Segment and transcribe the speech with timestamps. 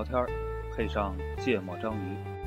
[0.00, 0.26] 聊天儿，
[0.74, 2.39] 配上芥末章鱼。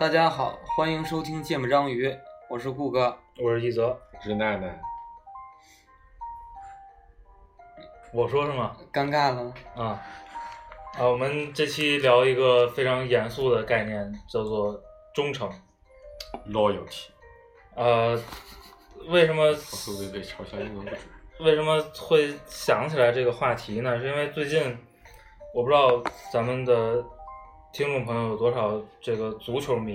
[0.00, 2.10] 大家好，欢迎收听芥末章鱼，
[2.48, 3.14] 我是顾哥。
[3.38, 4.80] 我是一泽，是奈奈，
[8.10, 8.74] 我说是吗？
[8.90, 10.02] 尴尬了，啊，
[10.98, 14.82] 啊，我们这期聊一个非常严肃的概念，叫做
[15.14, 15.52] 忠诚。
[16.48, 17.08] loyalty，
[17.74, 18.18] 呃，
[19.08, 20.98] 为什么会不会被嘲笑英文不准？
[21.40, 24.00] 为什么会想起来这个话题呢？
[24.00, 24.78] 是因为最近
[25.54, 27.04] 我不知道咱们的
[27.72, 29.92] 听众朋友有多少这个足球迷，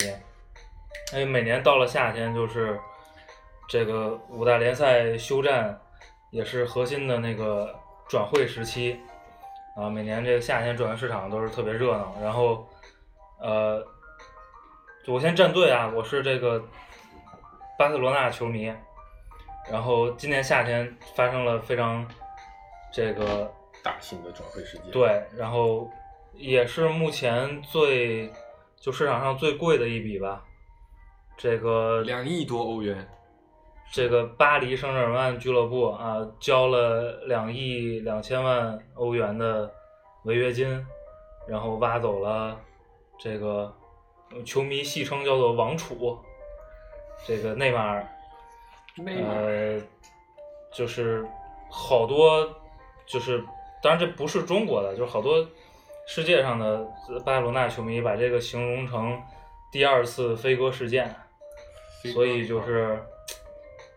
[1.12, 2.80] 因为每年到了夏天就是
[3.68, 5.78] 这个五大联赛休战，
[6.32, 9.00] 也是核心的那个转会时期
[9.76, 9.90] 啊。
[9.90, 12.66] 每年这个夏天转会市场都是特别热闹，然后
[13.40, 13.86] 呃，
[15.08, 16.64] 我先站队啊，我是这个
[17.78, 18.74] 巴塞罗那球迷。
[19.70, 22.08] 然后今年夏天发生了非常
[22.94, 23.52] 这个
[23.84, 25.90] 大型的转会事件，，对，然后
[26.38, 28.32] 也是目前最
[28.78, 30.44] 就市场上最贵的一笔吧。
[31.38, 33.08] 这个两亿多欧元，
[33.92, 39.70] 这个巴黎圣日耳曼俱乐部啊，交了两亿两千万欧元的
[40.24, 40.86] 违约金，
[41.48, 42.58] 然后挖走了
[43.20, 43.74] 这个
[44.32, 46.18] 呃球迷戏称叫做“王储”
[47.28, 48.08] 这个内马尔。
[48.98, 49.82] 内马尔呃，
[50.74, 51.28] 就是
[51.70, 52.50] 好多，
[53.06, 53.44] 就是
[53.84, 55.46] 当然这不是中国的，就是好多
[56.08, 56.86] 世界上的
[57.26, 59.22] 巴塞罗那球迷把这个形容成
[59.72, 61.14] 第二次飞鸽事件，
[62.14, 63.02] 所以就是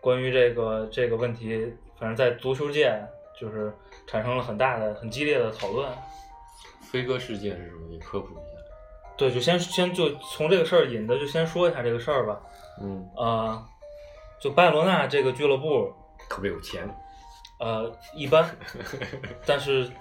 [0.01, 2.99] 关于这个这个问题，反正在足球界
[3.39, 3.73] 就是
[4.07, 5.89] 产生了很大的、很激烈的讨论。
[6.91, 7.87] 飞鸽事件是什么？
[7.89, 8.41] 你科普一下。
[9.15, 12.41] 对，就先先就从这个事儿引的，就先说一下这个事儿吧。
[12.81, 13.65] 嗯，呃，
[14.39, 15.93] 就巴塞罗那这个俱乐部，
[16.29, 16.89] 特别有钱，
[17.59, 18.49] 呃，一般，
[19.45, 19.91] 但是，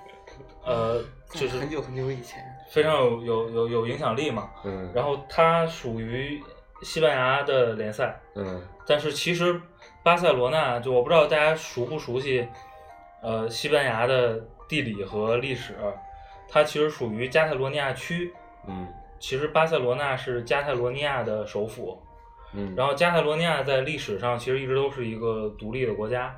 [0.65, 4.51] 呃，就是很久很久以前，非常有有有有影响力嘛。
[4.65, 6.43] 嗯，然后它属于
[6.83, 9.61] 西班牙的联赛，嗯但是其实
[10.03, 12.49] 巴塞罗那就我不知道大家熟不熟悉，
[13.23, 15.77] 呃，西班牙的地理和历史，
[16.49, 18.33] 它其实属于加泰罗尼亚区。
[18.67, 18.87] 嗯
[19.21, 22.01] 其实巴塞罗那是加泰罗尼亚的首府，
[22.55, 26.33] 嗯，然后加泰罗尼亚在历史上其实一直都是一个独立的国家。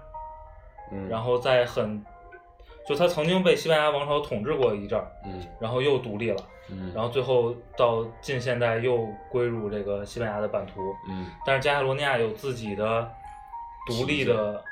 [0.91, 2.03] 嗯，然后在很，
[2.87, 6.37] 就它曾经被西班牙王朝统治过一阵儿，嗯然后又独立了，
[6.71, 10.81] 嗯，然后最后到近现代又归入这个西班牙的版图。
[11.09, 13.11] 嗯但是加泰罗尼亚有自己的
[13.87, 14.63] 独立的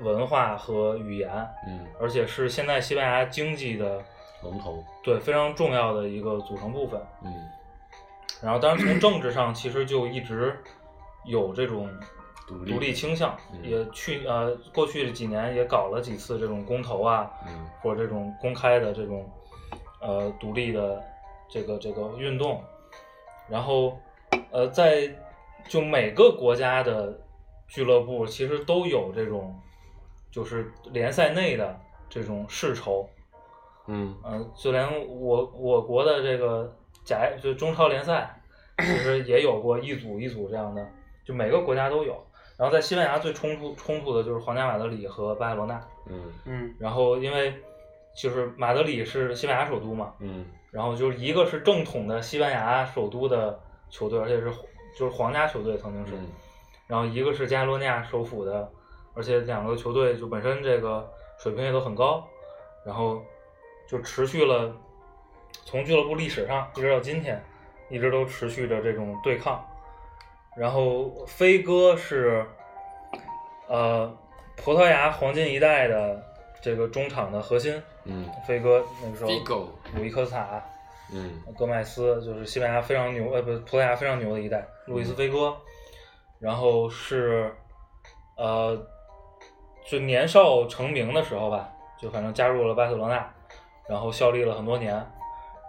[0.00, 1.30] 文化和语言，
[1.66, 4.02] 嗯，而且是现在西班牙经济的
[4.42, 7.00] 龙头，对非常重要的一个组成部分。
[7.24, 7.32] 嗯
[8.42, 10.58] 然后当然从政治上其实就一直
[11.24, 11.88] 有这种
[12.46, 13.68] 独立倾向，嗯。
[13.68, 17.66] 也去呃过去几年也搞了几次这种公投啊，嗯。
[17.80, 19.30] 或者这种公开的这种
[20.00, 21.02] 呃独立的
[21.48, 22.62] 这个这个运动，
[23.48, 23.98] 然后
[24.50, 25.08] 呃在
[25.68, 27.18] 就每个国家的
[27.68, 29.58] 俱乐部其实都有这种
[30.30, 31.78] 就是联赛内的
[32.08, 33.08] 这种世仇，
[33.86, 34.16] 嗯。
[34.24, 36.74] 嗯、就连我我国的这个
[37.04, 38.40] 甲就中超联赛，
[38.78, 40.86] 其实也有过一组一组这样的，
[41.24, 42.20] 就每个国家都有。
[42.62, 45.84] 然后在西班牙最冲突冲突的就是皇家马德里和巴塞罗那。
[46.06, 47.52] 嗯嗯然后因为
[48.14, 53.58] 就是马德里是西班牙首都嘛，嗯然后就是一个是正统的西班牙首都的
[53.90, 54.48] 球队，而且是
[54.96, 56.28] 就是皇家球队曾经是，嗯
[56.86, 58.70] 然后一个是加泰罗尼亚首府的，
[59.14, 61.10] 而且两个球队就本身这个
[61.40, 62.24] 水平也都很高，
[62.86, 63.20] 然后
[63.88, 64.72] 就持续了
[65.64, 67.44] 从俱乐部历史上一直到今天，
[67.90, 69.60] 一直都持续着这种对抗。
[70.56, 72.44] 然后飞哥是
[73.68, 74.14] 呃
[74.56, 76.22] 葡萄牙黄金一代的
[76.60, 79.30] 这个中场的核心，嗯飞哥那个时候
[79.94, 80.62] 鲁伊科斯塔、
[81.12, 85.56] 嗯戈麦斯，就是西班牙非常牛，呃，不，葡萄牙非常牛的一代，路易斯菲戈，
[86.38, 87.54] 然后是，
[88.36, 88.78] 呃，
[89.86, 91.68] 就年少成名的时候吧，
[91.98, 93.34] 就反正加入了巴塞罗那，
[93.88, 94.94] 然后效力了很多年，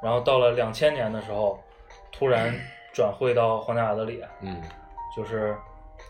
[0.01, 1.57] 然后到了两千年的时候，
[2.11, 2.53] 突然
[2.93, 4.61] 转会到皇家马德里，嗯。
[5.15, 5.55] 就是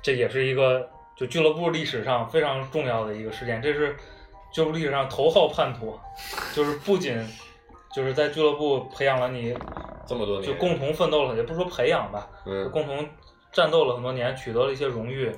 [0.01, 3.95] 这也是一个就俱乐部历史上非常重要的一个事件，这是
[4.53, 6.00] 俱乐部历史上头号叛徒，
[6.56, 7.18] 就是不仅
[7.94, 9.53] 就是在俱乐部培养了你，
[10.07, 10.44] 这么多年。
[10.44, 12.71] 就共同奋斗了，也不说培养吧，嗯。
[12.71, 13.06] 共同
[13.51, 15.29] 战斗了很多年，取得了一些荣誉，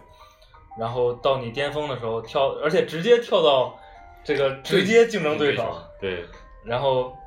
[0.80, 3.76] 然后到你巅峰的时候跳，而且直接跳到
[4.24, 6.24] 这个直接竞争对手，对，
[6.64, 7.18] 然后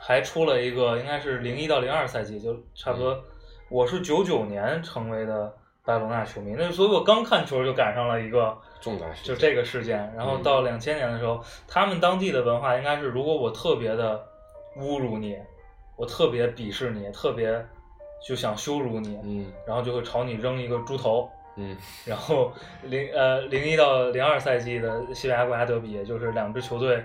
[0.00, 3.22] 还出了一个，应该是零一到零二赛季，就差不多。
[3.68, 5.52] 我是九九年成为的
[5.84, 10.12] 巴塞罗那球迷，那所以我刚看球就赶上了一个重大事件就这个事件。
[10.16, 14.24] 然后到两千年的时候，他们当地的文化应该是，如果我特别的
[14.78, 15.36] 侮辱你，
[15.96, 17.64] 我特别鄙视你，特别
[18.26, 21.28] 就想羞辱你，嗯然后就会朝你扔一个猪头。
[21.56, 27.02] 嗯 然后零呃零一到零二赛季的西班牙国家德比，也就是两支球队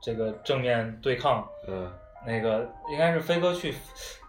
[0.00, 1.92] 这个正面对抗，嗯
[2.26, 3.74] 那个应该是飞哥去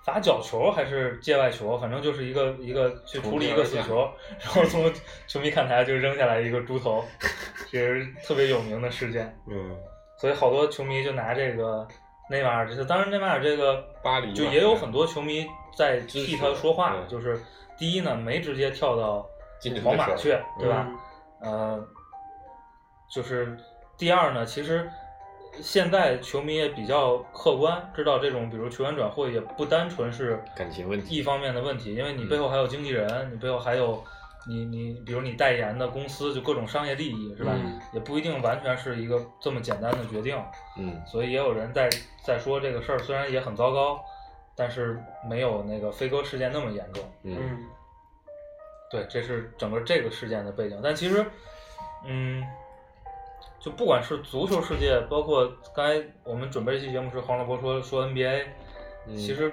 [0.04, 4.10] 罚角球还是界外球，反正就是一个一个去处理一个死球，
[4.40, 4.92] 然后从
[5.28, 7.04] 球迷看台就扔下来一个猪头，
[7.72, 9.38] 也是特别有名的事件。
[9.48, 9.78] 嗯，
[10.18, 11.88] 所以好多球迷就拿这个
[12.30, 15.46] 内马尔这次，当然内马尔这个巴黎就也有很多球迷
[15.78, 17.40] 在替他说话，嗯就是
[17.78, 19.28] 第一呢没直接跳到
[19.84, 20.88] 皇马去，对吧？
[20.90, 20.98] 嗯
[21.42, 21.88] 呃，
[23.10, 23.58] 就是
[23.98, 24.90] 第二呢，其实
[25.60, 31.16] 现在球迷也比较客观，知道这种比如球员转会也不单纯是感情问题。
[31.16, 34.04] 一方面的问题，因为你背后还有经纪人，你背后还有
[34.48, 37.52] 你你比如你代言的公司，就各种商业利益是吧？
[37.56, 37.80] 嗯。
[37.94, 40.42] 也不一定完全是一个这么简单的决定，
[40.78, 41.02] 嗯。
[41.06, 41.90] 所以也有人在
[42.24, 44.00] 在说这个事儿虽然也很糟糕，
[44.56, 45.00] 但是
[45.30, 47.04] 没有那个飞哥事件那么严重。
[47.24, 47.38] 嗯。
[47.40, 47.68] 嗯。
[48.90, 50.78] 对，这是整个这个事件的背景。
[50.84, 51.26] 但其实，
[52.06, 52.44] 嗯，
[53.60, 58.46] 就不管是足球世界，包括刚才我们准备这期节目时黄老伯说说 NBA，、
[59.08, 59.52] 嗯其实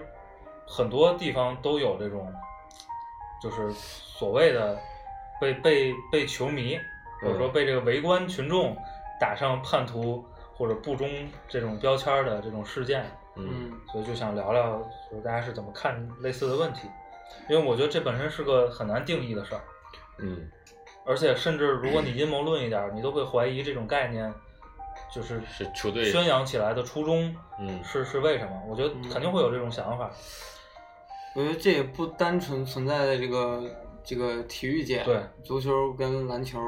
[0.66, 2.32] 很多地方都有这种，
[3.42, 4.78] 就是所谓的
[5.40, 6.78] 被被被球迷
[7.22, 8.76] 或者说被这个围观群众
[9.20, 10.24] 打上叛徒
[10.54, 11.08] 或者不忠
[11.48, 13.04] 这种标签的这种事件。
[13.36, 14.78] 嗯嗯所以就想聊聊，
[15.10, 16.88] 就是大家是怎么看类似的问题，
[17.48, 19.60] 因为我觉得这本身是个很难定义的事儿，
[20.18, 20.50] 嗯
[21.08, 24.32] 而且甚至如果你阴谋论一点儿，你都会怀疑这种概念，
[25.12, 28.62] 就是是球队宣扬起来的初衷，嗯是是为什么？
[28.68, 30.10] 我觉得肯定会有这种想法，
[31.34, 33.62] 我觉得这也不单纯存在在这个
[34.04, 36.60] 这个体育界，对，足球跟篮球。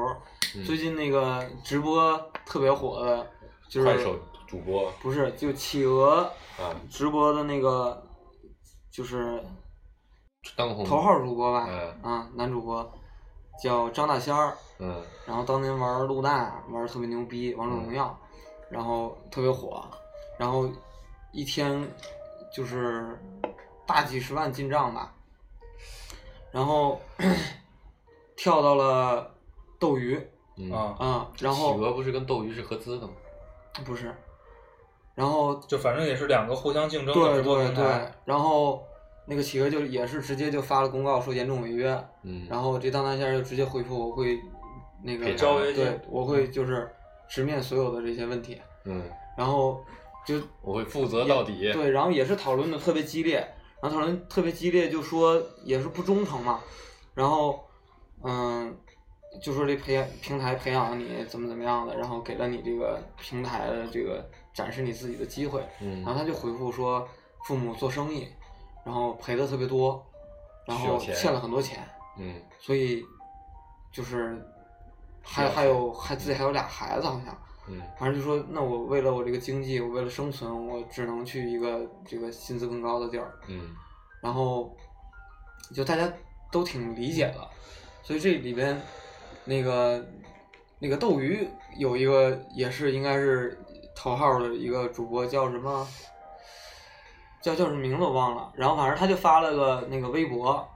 [0.53, 3.25] 嗯最近那个直播特别火的，
[3.69, 6.29] 就是快手主播不是就企鹅
[6.59, 8.03] 啊直播的那个，
[8.91, 9.41] 就是
[10.57, 12.83] 当红头号主播吧，嗯啊，男主播
[13.61, 18.17] 叫张大仙儿，嗯然后当年玩陆娜玩儿特别牛逼，王者荣耀，
[18.69, 19.83] 然后特别火，
[20.37, 20.67] 然后
[21.31, 21.87] 一天
[22.53, 23.17] 就是
[23.85, 25.13] 大几十万进账吧，
[26.51, 26.99] 然后
[28.35, 29.31] 跳到了
[29.79, 30.19] 斗鱼
[30.57, 33.13] 嗯啊，啊、然后企鹅不是跟斗鱼是合资的吗？
[33.85, 34.13] 不是，
[35.15, 38.83] 然后就反正也是两个互相竞争的对直播对对平台，，然后
[39.25, 41.91] 那个企鹅就也是直接就发了公告说严重违约，
[42.23, 44.39] 嗯，然后这当单线就直接回复我会
[45.03, 45.25] 那个
[45.73, 46.89] 对，我会就是
[47.29, 49.03] 直面所有的这些问题，嗯，
[49.37, 49.83] 然后
[50.25, 51.71] 就我会负责到底。
[51.71, 53.37] 对，然后也是讨论的特别激烈，
[53.81, 56.59] 然后讨论特别激烈，就说也是不忠诚嘛，
[57.13, 57.63] 然后
[58.23, 58.75] 嗯，
[59.41, 67.07] 就说这培养平台培养你怎么怎么样的，然后给了你这个平台的这个展示你自己的机会，嗯然后他就回复说
[67.45, 68.27] 父母做生意，
[68.83, 70.03] 然后赔的特别多，
[70.65, 73.03] 然后欠了很多钱，嗯所以
[73.91, 74.43] 就是
[75.21, 77.37] 还还有还自己还有俩孩子好像。
[77.67, 83.31] 嗯反正就说，那我为了我这个经济，我为了生存，我只能去一个这个薪资更高的地儿。
[83.47, 83.69] 嗯
[84.19, 84.75] 然后，
[85.73, 86.11] 就大家
[86.51, 87.47] 都挺理解的，
[88.01, 88.79] 所以这里边
[89.45, 90.03] 那个
[90.79, 91.47] 那个斗鱼
[91.77, 93.57] 有一个也是应该是
[93.95, 95.87] 头号的一个主播叫什么？
[97.41, 98.51] 叫叫什么名字我忘了。
[98.55, 100.67] 然后反正他就发了个那个微博，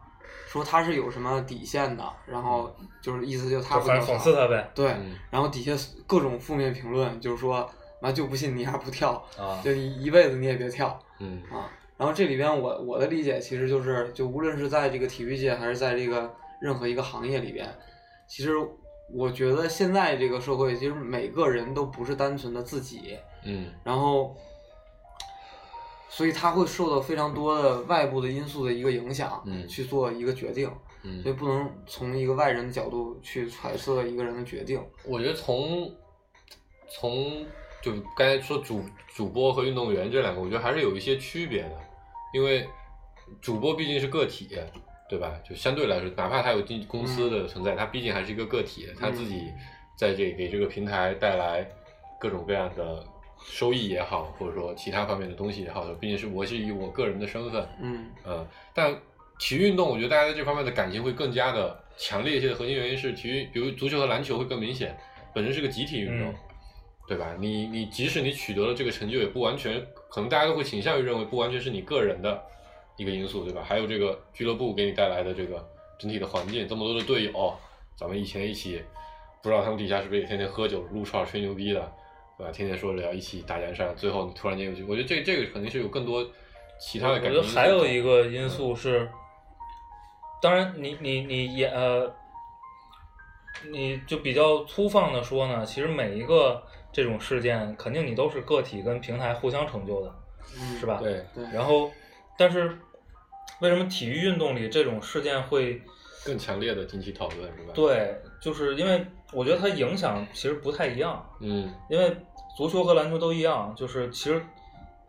[0.48, 5.72] 说他是有什么底线的，然后就是意思就他讽刺他呗，对，嗯然后底下
[6.08, 7.70] 各种负面评论，就是说，
[8.02, 11.70] 妈就不信你还不跳，啊，就你一辈子你也别跳嗯啊。
[11.98, 17.74] 然后这里边我我的理解其实就是，就无论是在这个体育界还是在这个任何一个行业里边，
[18.28, 18.52] 其实
[19.14, 24.36] 我觉得现在这个社会，其实每个人都不是单纯的自己，嗯然后，
[26.08, 30.68] 所以他会受到非常多的外部的因素的一个影响，嗯去做一个决定，
[31.22, 34.82] 所以嗯，不能从一个外人的角度去揣测一个人的决定。
[35.04, 35.92] 我觉得从
[36.88, 37.46] 从
[37.82, 38.82] 就刚才说主
[39.14, 41.72] 主播和运动员这两个，我觉得还是有一些区别的，
[42.34, 42.68] 因为
[43.42, 44.50] 主播毕竟是个体，
[45.10, 45.34] 对吧？
[45.48, 49.52] 就相对来说，哪怕他有经公司的存在，他毕竟还是一个个体，他自己
[49.96, 51.68] 在这给这个平台带来
[52.20, 53.06] 各种各样的
[53.46, 58.94] 收益也好，或者说其他方面的东西也好，毕竟是我是以我个人的身份，嗯嗯，但
[59.40, 64.98] 体育运动，我觉得大家在这方面的感情会更加的强烈一些的核心原因是体育，比如足球和篮球会更明显，
[65.34, 66.36] 本身是个集体运动，嗯
[67.08, 67.36] 对吧？
[67.40, 72.42] 你你即使你取得了这个成就，也不完全，可能大家都会倾向于认为不完全是你个人的
[72.98, 73.62] 一个因素，对吧？
[73.64, 75.64] 还有这个俱乐部给你带来的这个
[76.00, 77.54] 整体的环境，这么多的队友，
[77.96, 78.82] 咱们以前一起，
[79.44, 81.94] 不知道他们底下是不是也天天喝酒、撸串、吹牛逼的，
[82.38, 82.52] 对吧？
[82.52, 86.26] 天天说着要一起打江山，最后你突然间有句，我觉得这这个肯定是有更多
[86.80, 87.30] 其他的我觉。
[87.34, 89.10] 得还有一个因素是，
[90.42, 92.14] 当然你你你也呃，
[93.72, 96.62] 你就比较粗放的说呢，其实每一个
[96.92, 100.16] 这种事件，肯定你都是个体跟平台互相成就的，
[100.60, 101.00] 嗯，是吧？
[101.02, 101.90] 对，对，然后，
[102.38, 102.78] 但是
[103.62, 105.82] 为什么体育运动里这种事件会？
[106.26, 111.72] 更强烈的引起讨论，是吧？，对，就是因为我觉得它影响其实不太一样，嗯。
[111.90, 112.16] 因为
[112.58, 114.42] 足球和篮球都一样，就是其实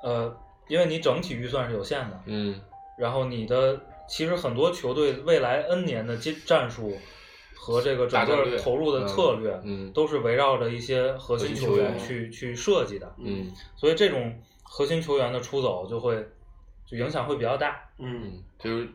[0.02, 0.36] 呃，
[0.68, 2.60] 因为你整体预算是有限的，嗯。
[2.98, 6.96] 然后你的其实很多球队未来 N 年的战战术
[7.54, 9.92] 和这个整个投入的策略，嗯。
[9.92, 13.50] 都是围绕着一些核心球员去去设计的，嗯。
[13.76, 16.16] 所以这种核心球员的出走就会
[16.84, 17.80] 就影响会比较大。
[17.98, 18.22] 嗯。
[18.24, 18.88] 嗯，就是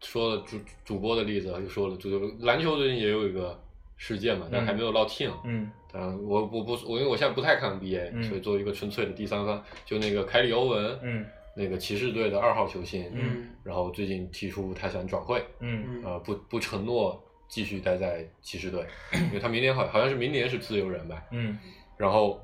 [0.00, 3.58] 说了主主播的例子，又说了足球、篮球最近也有一个
[3.96, 5.32] 事件嘛，但还没有落听。
[5.44, 5.70] 嗯。
[5.92, 8.22] 但，我我不我因为我现在不太看 NBA，、嗯。
[8.22, 11.26] 所以作为一个纯粹的第三方，就那个凯里欧文，嗯。
[11.54, 13.48] 那个骑士队的二号球星，嗯。
[13.64, 15.84] 然后最近提出他想转会，嗯。
[15.88, 16.04] 嗯。
[16.04, 21.58] 呃，不不承诺继续待在骑士队，因为他明年好好像是明年是自由人吧，嗯。
[21.96, 22.40] 然后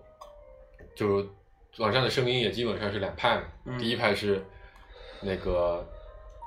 [0.95, 1.29] 就是
[1.79, 3.79] 网上的声音也基本上是两派嘛，嗯。
[3.79, 4.43] 第一派是
[5.21, 5.87] 那个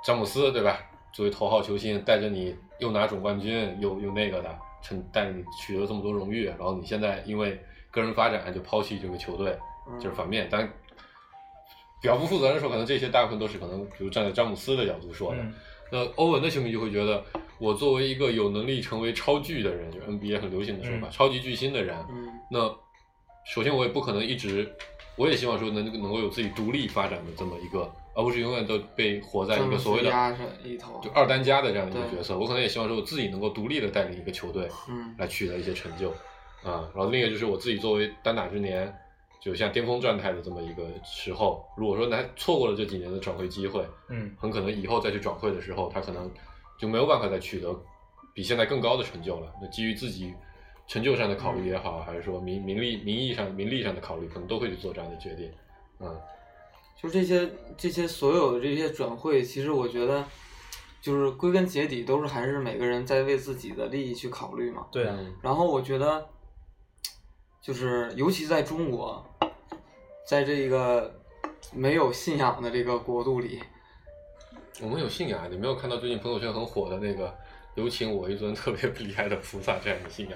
[0.03, 0.79] 詹姆斯对吧？
[1.13, 7.59] 作为头号球星，带着你又拿总冠军又又那个的，成带你取得这么多荣誉，然后你现在因为
[7.91, 9.57] 个人发展就抛弃这个球队，
[9.99, 10.47] 就是反面。
[10.51, 10.67] 但
[12.01, 15.41] 比较不负责任的说，可能这些大部分都是可能，比如站在詹姆斯的角度说的。
[15.41, 15.53] 嗯
[15.91, 17.23] 那欧文的球迷就会觉得，
[17.59, 22.75] 我作为一个有能力成为超巨的人，就是 NBA 很流行的说法，嗯超级巨星的人，嗯那
[23.45, 24.67] 首先我也不可能一直，
[25.15, 30.09] 我也希望说能能够有自己独立发展的这么一个，而不是永远都被活在一个所谓的
[31.03, 32.37] 就二当家的这样一个角色。
[32.37, 36.09] 我可能也希望说我自己能够独立的带领一个球队嗯来取得一些成就，
[36.63, 38.91] 啊，然后另一个就是我自己作为单打之年，
[39.41, 46.31] 就像巅峰状态的这么一个时候，如果说他错过了这几年的转会机会，嗯很可能以后再去转会的时候，他可能
[46.79, 47.77] 就没有办法再取得
[48.33, 49.53] 比现在更高的成就了。
[49.61, 50.33] 那基于自己
[50.87, 55.51] 成就上的考虑也好，还是说名名利名义上名利上的考虑，可能都会去做这样的决定。
[55.99, 56.17] 嗯
[57.01, 60.25] 就这些这些所有的这些转会，其实我觉得，
[61.01, 64.87] 就是归根结底都是还是每个人在为自己的利益去考虑嘛。
[64.91, 66.27] 对啊，嗯然后我觉得，
[67.61, 69.23] 就是尤其在中国，
[70.27, 71.21] 在这个
[71.73, 73.61] 没有信仰的这个国度里，
[74.81, 77.33] 我们有信仰，你没有看到最近朋友圈很火的那个
[77.75, 80.35] “有请我一尊特别 厉害的菩萨”这样的信仰？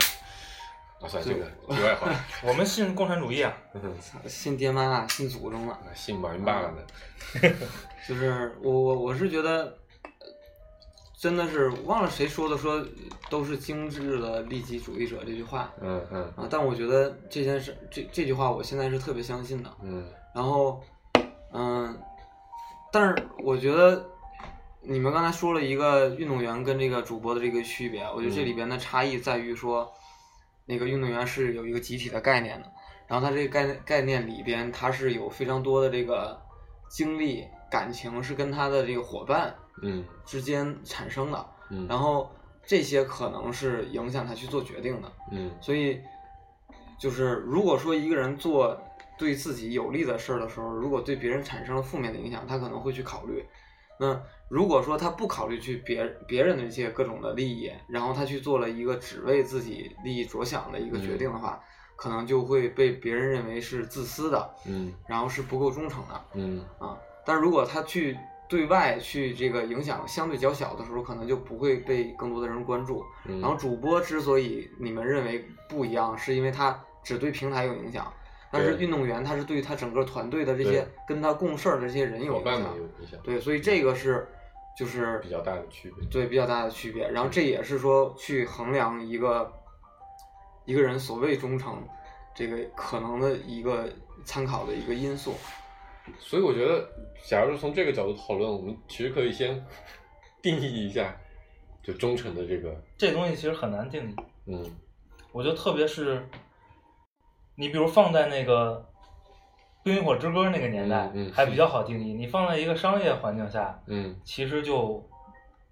[1.01, 2.11] 啊，算了，这个题外话，
[2.43, 3.53] 我们信共产主义啊。
[3.75, 3.93] 嗯
[4.27, 5.79] 信爹妈啊，信祖宗啊。
[5.95, 7.51] 信马云爸爸的，
[8.07, 9.63] 就是我我我是觉得，
[10.03, 10.27] 呃
[11.19, 12.85] 真的是忘了谁说的，说
[13.29, 16.47] 都是精致的利己主义者这句话嗯嗯啊。
[16.49, 19.69] 但我觉得这件事，这这句话我现在是特别相信的。
[19.83, 20.81] 嗯然后，
[21.51, 21.99] 嗯，
[22.91, 24.05] 但是我觉得
[24.81, 29.91] 你们刚才说了一个运动员跟这个主播的这个区别，我觉得这里边的差异在于说，
[30.69, 32.71] 那个运动员是有一个集体的概念的，
[33.07, 36.39] 然后他这个概念概念里边，他是有非常多的这个
[36.87, 42.29] 经历、感情是跟他的这个伙伴嗯之间产生的，嗯，然后
[42.63, 45.11] 这些可能是影响他去做决定的。
[45.31, 45.99] 嗯所以，
[46.99, 48.79] 就是如果说一个人做
[49.17, 53.43] 对自己有利的事儿的时候，如果对别人产生了负面的影响，他可能会去考虑。
[53.99, 61.61] 那如果说他不考虑去别别人的这些各种的利益，然后他去做了一个只为自己利益着想的一个决定的话，
[61.97, 66.97] 可能就会被别人认为是自私的，嗯然后是不够忠诚的嗯啊。
[67.25, 73.03] 但如果他去对外去这个影响相对较小的时候，可能就不会被更多的人关注。
[73.25, 78.11] 嗯，然后主播之所以你们认为不一样，是因为他只对平台有影响，
[78.51, 82.83] 但是运动员他是对他整个团队的这些跟他共事儿的这些人有影响伙伴们有。
[83.03, 84.27] 影响，对，所以这个是
[84.77, 86.07] 就是比较大的区别。
[86.09, 87.09] 对比较大的区别。
[87.09, 89.51] 然后这也是说去衡量一个
[90.65, 91.87] 一个人所谓忠诚
[92.33, 93.87] 这个可能的一个
[94.25, 95.35] 参考的一个因素。
[96.17, 96.89] 所以我觉得，
[97.27, 99.63] 假如从这个角度讨论，我们其实可以先
[100.41, 101.15] 定义一下，
[101.83, 104.15] 就忠诚的这个，这东西其实很难定义。
[104.47, 104.65] 嗯
[105.31, 106.27] 我觉得特别是，
[107.59, 108.87] 你比如放在那个
[109.83, 112.13] 《冰与火之歌》那个年代，嗯嗯还比较好定义。
[112.13, 114.15] 你放在一个商业环境下，嗯。
[114.23, 115.05] 其实就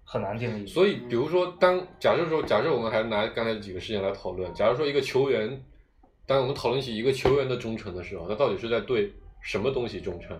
[0.04, 0.66] 很难定义。
[0.66, 5.64] 所以，比如说，当假设说，假设我们还拿刚才几个事情来讨论，假如说一个球员，
[6.26, 10.38] 当我们讨论起一个球员的忠诚的时候，他到底是在对什么东西忠诚，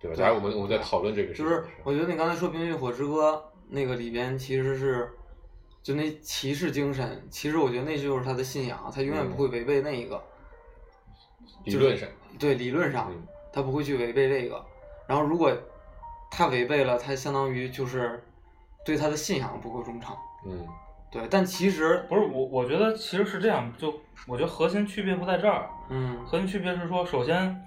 [0.00, 0.16] 对吧？
[0.16, 3.32] 假如我们我们在讨论这个事就是我觉得你刚才说《冰与火之歌》
[3.68, 5.10] 那个里边其实是，
[5.82, 10.22] 就那骑士精神，其实我觉得那就是他的信仰，他永远不会违背那一个。
[11.64, 12.08] 理论上，
[12.38, 13.22] 对，理论上嗯
[13.52, 14.64] 他不会去违背这个。
[15.06, 15.52] 然后如果
[16.30, 18.22] 他违背了，他相当于就是
[18.84, 20.16] 对他的信仰不够忠诚。
[20.46, 20.66] 嗯
[21.10, 23.92] 对，但其实不是我，我觉得其实是这样，就
[24.28, 27.60] 我觉得核心区别不在这儿，嗯核心区别是说，首先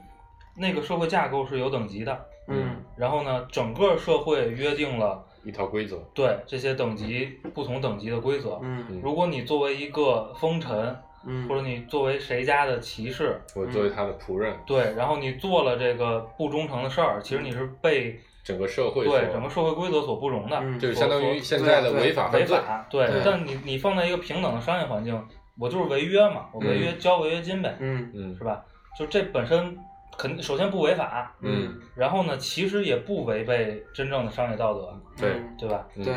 [0.56, 8.60] 那个社会架构是有等级的，嗯然后呢，整个社会约定了一套规则，对这些等级不同等级的规则。
[8.62, 9.02] 嗯。
[9.04, 10.96] 如果你作为一个封臣，
[11.26, 22.86] 嗯，或者你作为谁家的骑士，我作为他的仆人，对，然后你做了这个不忠诚的事儿，其实你是被整个社会对整个社会规则所不容的，嗯就是相当于现在的违法犯罪，违法。
[22.90, 25.18] 对对，但你你放在一个平等的商业环境，
[25.58, 28.12] 我就是违约嘛，我违约嗯交违约金呗，嗯。
[28.14, 28.36] 嗯。
[28.38, 28.64] 是吧？
[29.00, 29.78] 就这本身
[30.24, 35.86] 肯首先不违法，嗯然后呢，其实也不违背真正的商业道德，对嗯对吧？
[35.96, 36.16] 嗯对，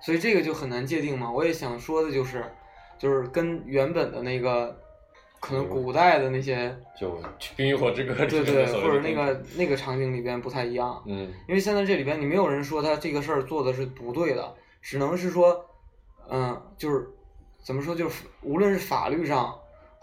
[0.00, 1.30] 所以这个就很难界定嘛。
[1.30, 2.44] 我也想说的就是，
[2.98, 4.76] 就是跟原本的那个，
[5.38, 7.16] 可能古代的那些，就
[7.54, 11.00] 《冰与火之歌》对对，或者那个那个场景里边不太一样。
[11.06, 15.64] 嗯因为现在这里边你没有人说他这个事儿做的是不对的，只能是说，
[16.28, 17.08] 嗯，就是
[17.62, 19.56] 怎么说，就是无论是法律上，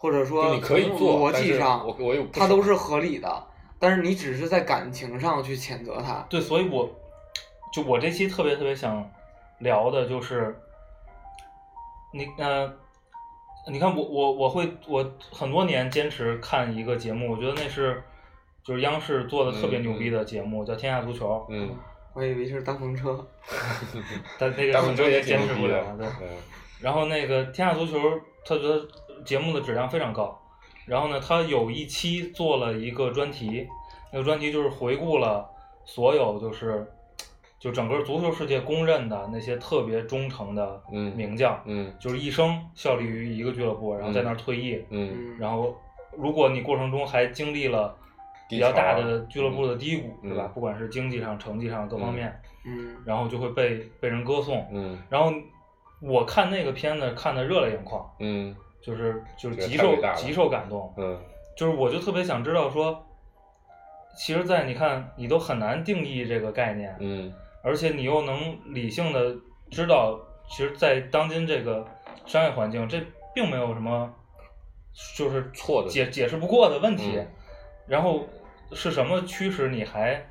[0.04, 3.48] 或者说你可以做逻但是辑上，我我又不它都是合理的。
[3.80, 6.26] 但是你只是在感情上去谴责他。
[6.30, 6.94] 对，所以我
[7.72, 9.10] 就我这期特别特别想
[9.60, 10.54] 聊的就是，
[12.12, 12.70] 你呃，
[13.72, 18.04] 你看我我我会我很多年坚持看一个节目，我觉得那是
[18.62, 21.30] 就是央视做的特别牛逼的节目，叫《天下足球》。
[21.48, 21.74] 嗯，
[22.12, 23.26] 我以为是大风车。
[24.38, 26.06] 但那个大风车也坚持不了，对。
[26.08, 26.28] 嗯
[26.82, 27.98] 然后那个《天下足球》，
[28.44, 28.86] 他觉得
[29.26, 30.40] 节目的质量非常高。
[30.86, 33.68] 然后呢，他有一期做了一个专题，
[34.12, 35.50] 那个专题就是回顾了
[35.86, 36.86] 所有就是
[37.58, 44.84] 就整个足球世界公认的那些特别忠诚的嗯名将，嗯就是一生效力于一个俱乐部，然后在那儿退役。
[44.90, 45.74] 嗯嗯，然后，
[46.18, 47.96] 如果你过程中还经历了
[48.50, 50.52] 比较大啊的俱乐部的低谷，嗯吧？
[50.54, 54.68] 不管是经济上、成绩上各方面，嗯然后就会被被人歌颂。
[54.72, 55.32] 嗯然后
[56.02, 58.54] 我看那个片子看的热泪盈眶，嗯
[58.84, 60.94] 就是就是极受极受感动。
[60.98, 61.20] 嗯
[61.56, 63.06] 就是我就特别想知道说，
[64.18, 69.36] 其实，在你看你都很难定义这个概念，嗯而且你又能理性的
[69.70, 70.20] 知道，
[70.50, 71.86] 其实，在当今这个
[72.26, 73.00] 商业环境，这
[73.34, 74.12] 并没有什么
[75.16, 77.14] 就是错的解解释不过的问题。
[77.18, 77.28] 嗯
[77.86, 78.26] 然后
[78.72, 80.26] 是什么驱使你还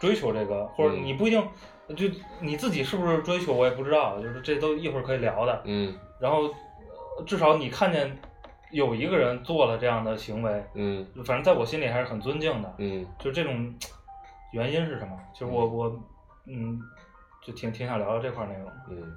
[0.00, 1.48] 追求这个，或者嗯你不一定
[1.94, 2.08] 就
[2.40, 5.62] 你自己是不是追求，我也不知道，就是这都一会儿可以聊的。
[5.66, 6.52] 嗯然后呃
[7.26, 8.18] 至少你看见
[8.70, 12.74] 有一个人做了这样的行为，嗯反正在我心里还是很尊敬的。
[12.78, 13.74] 嗯就这种
[14.52, 15.18] 原因是什么？
[15.32, 16.00] 就是我我
[16.46, 16.80] 嗯，
[17.42, 18.70] 就挺挺想聊聊这块儿内容。
[18.90, 19.16] 嗯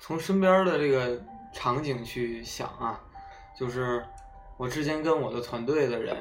[0.00, 1.20] 从身边的这个
[1.52, 3.00] 场景去想啊，
[3.56, 4.04] 就是
[4.56, 6.16] 我之前跟我的团队的人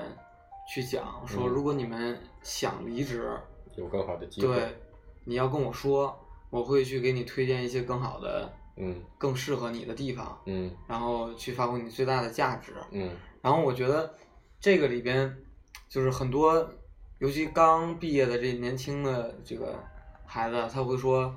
[0.71, 3.35] 去讲说，嗯如果你们想离职，
[3.75, 4.77] 有更好的机会，对，
[5.23, 6.15] 你要跟我说，
[6.51, 12.73] 我会去给你推荐一些更好的、嗯更适合你的地方，嗯然后去发挥你最大的价值。
[12.91, 13.11] 嗯
[13.41, 14.13] 然后我觉得
[14.59, 15.37] 这个里边
[15.87, 16.67] 就是很多，
[17.19, 19.75] 尤其刚毕业的这年轻的这个
[20.25, 21.33] 孩子，他会说，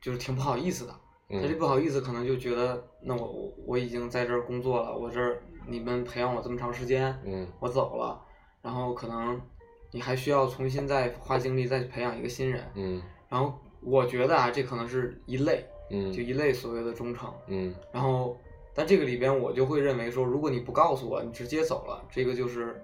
[0.00, 0.94] 就是挺不好意思的。
[1.28, 8.20] 他这嗯不好意思，可能就觉得，那我我我已经在这儿工作了，我这儿你们培养我这么长时间，嗯我走了，
[8.60, 9.40] 然后可能
[9.92, 12.68] 你还需要重新再花精力再去培养一个新人。
[12.74, 17.32] 嗯然后我觉得啊，这可能是一类，嗯就一类所谓的忠诚。
[17.46, 18.38] 嗯然后，
[18.74, 22.82] 但这个里边我就会认为说，如果你不告诉我，你直接走了，这个就是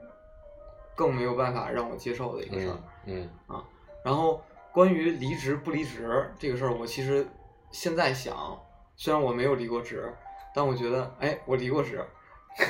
[0.95, 2.77] 更没有办法让我接受的一个事儿。
[3.07, 3.29] 嗯
[4.05, 4.43] 然后
[4.73, 7.27] 关于离职不离职这个事儿，我其实
[7.71, 8.61] 现在想，
[8.97, 10.13] 虽然我没有离过职，
[10.55, 12.05] 但我觉得，哎，我离过职。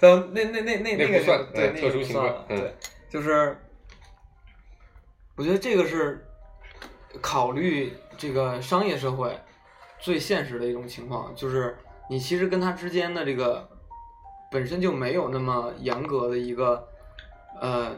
[0.00, 2.74] 但那那那那那个不算呃对那个特殊情况不算对，
[3.08, 3.56] 就是
[5.36, 6.26] 我觉得这个是
[7.20, 9.36] 考虑这个商业社会
[9.98, 11.76] 最现实的一种情况，就是
[12.08, 13.68] 你其实跟他之间的这个
[14.48, 16.88] 本身就没有那么严格的一个
[17.60, 17.90] 呃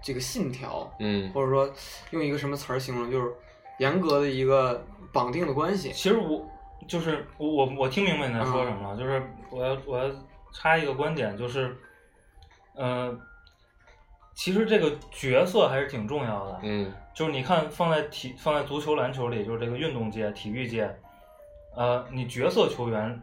[0.00, 1.70] 这个信条，嗯或者说
[2.12, 3.30] 用一个什么词儿形容，就是
[3.80, 5.92] 严格的一个绑定的关系。
[5.92, 6.48] 其实我
[6.88, 10.10] 就是我我我听明白你在说什么了，就是我要我要
[10.54, 11.76] 插一个观点，就是，
[12.74, 13.14] 呃，
[14.34, 16.60] 其实这个角色还是挺重要的。
[16.62, 20.92] 嗯就是你看放在体放在足球篮球里，就是这个运动界、体育界，
[21.76, 23.20] 呃，你角色球员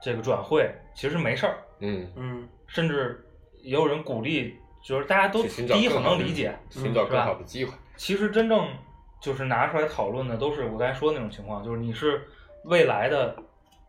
[0.00, 3.26] 这个转会其实没事儿，嗯，嗯甚至
[3.62, 7.72] 也有人鼓励，就是大家都第一很能理解，寻找更是吧好的机会。
[7.96, 8.68] 其实真正
[9.20, 12.22] 就是拿出来讨论的，都是我刚才说的那种情况，就是你是
[12.66, 13.34] 未来的，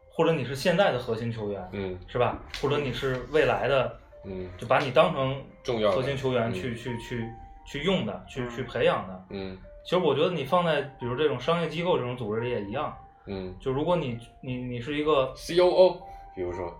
[0.09, 2.39] 或者你是现在的核心球员，嗯是吧？
[2.59, 4.49] 或者你是未来的，嗯。
[4.57, 6.53] 就把你当成重要核心球员嗯。
[6.53, 7.29] 去、去去
[7.65, 8.49] 去用的，去嗯。
[8.49, 9.25] 去培养的。
[9.29, 9.57] 嗯。
[9.83, 13.55] 其实我觉得你放在比如这种商业机构这种组织里也一样，嗯。
[13.59, 16.01] 就如果你你你是一个，，C.O.O.
[16.35, 16.73] 比如说。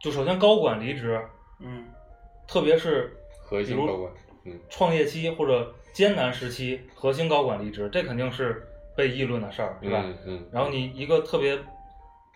[0.00, 1.20] 就首先高管离职，
[1.60, 1.86] 嗯。
[2.48, 4.12] 特别是核心比如高管，
[4.44, 4.58] 嗯。
[4.68, 10.02] 创业期或者艰难时期核心高管离职，这肯定是被议论的事儿，对吧？
[10.04, 11.56] 嗯嗯，然后你一个特别，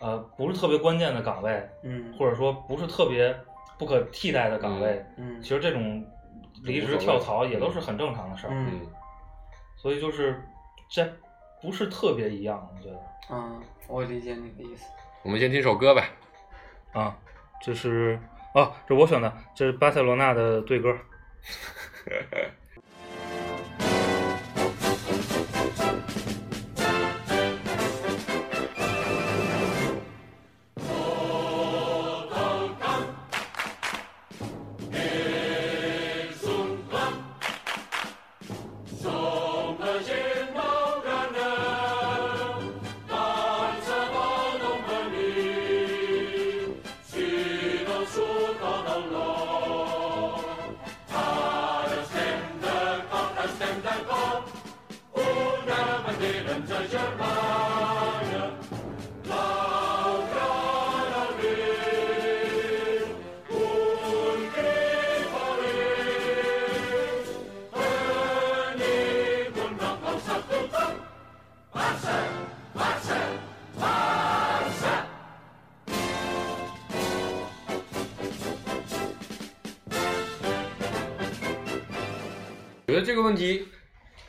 [0.01, 2.15] 呃，不是特别关键的岗位，嗯。
[2.17, 3.35] 或者说不是特别
[3.79, 6.05] 不可替代的岗位，嗯其实这种
[6.63, 8.53] 离职跳槽也都是很正常的事儿。
[9.77, 10.43] 所以就是
[10.89, 11.07] 这
[11.61, 12.99] 不是特别一样，我觉得
[13.31, 14.91] 嗯，我理解你的意思。
[15.23, 16.05] 我们先听首歌吧。
[16.93, 17.19] 啊，
[17.61, 18.19] 这是
[18.55, 20.97] 哦，这我选的，这是巴塞罗那的队歌。
[82.87, 83.67] 觉得这个问题，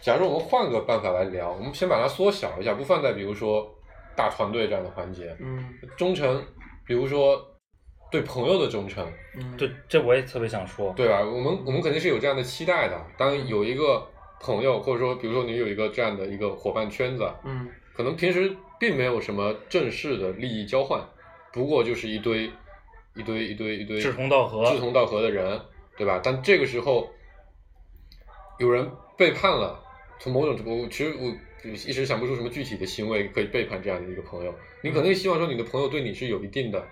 [0.02, 3.72] 假如我们换个办法来聊，我们先把它缩小一下，不放在比如说
[4.16, 5.64] 大团队这样的环节，嗯
[5.96, 6.44] 忠诚，
[6.86, 7.40] 比如说
[8.12, 10.92] 对朋友的忠诚，嗯，这这我也特别想说。
[10.96, 11.20] 对吧？
[11.20, 13.00] 我们我们肯定是有这样的期待的。
[13.16, 14.04] 当有一个
[14.42, 21.00] 朋友，或者说比如说你有一个这样的一个伙伴圈子，嗯可能平时并没有什么正式的利益交换，
[21.54, 22.50] 不过就是一堆
[23.16, 25.60] 一堆一堆一堆志同道合志同道合的人，
[25.96, 26.20] 对吧？
[26.24, 27.08] 但这个时候
[28.58, 29.84] 有人背叛了，
[30.20, 34.54] 从某种我其实我一时想不出什么具体的行为可以背叛这样的一个朋友。
[34.84, 36.88] 你肯定希望说你的朋友对你是有一定的。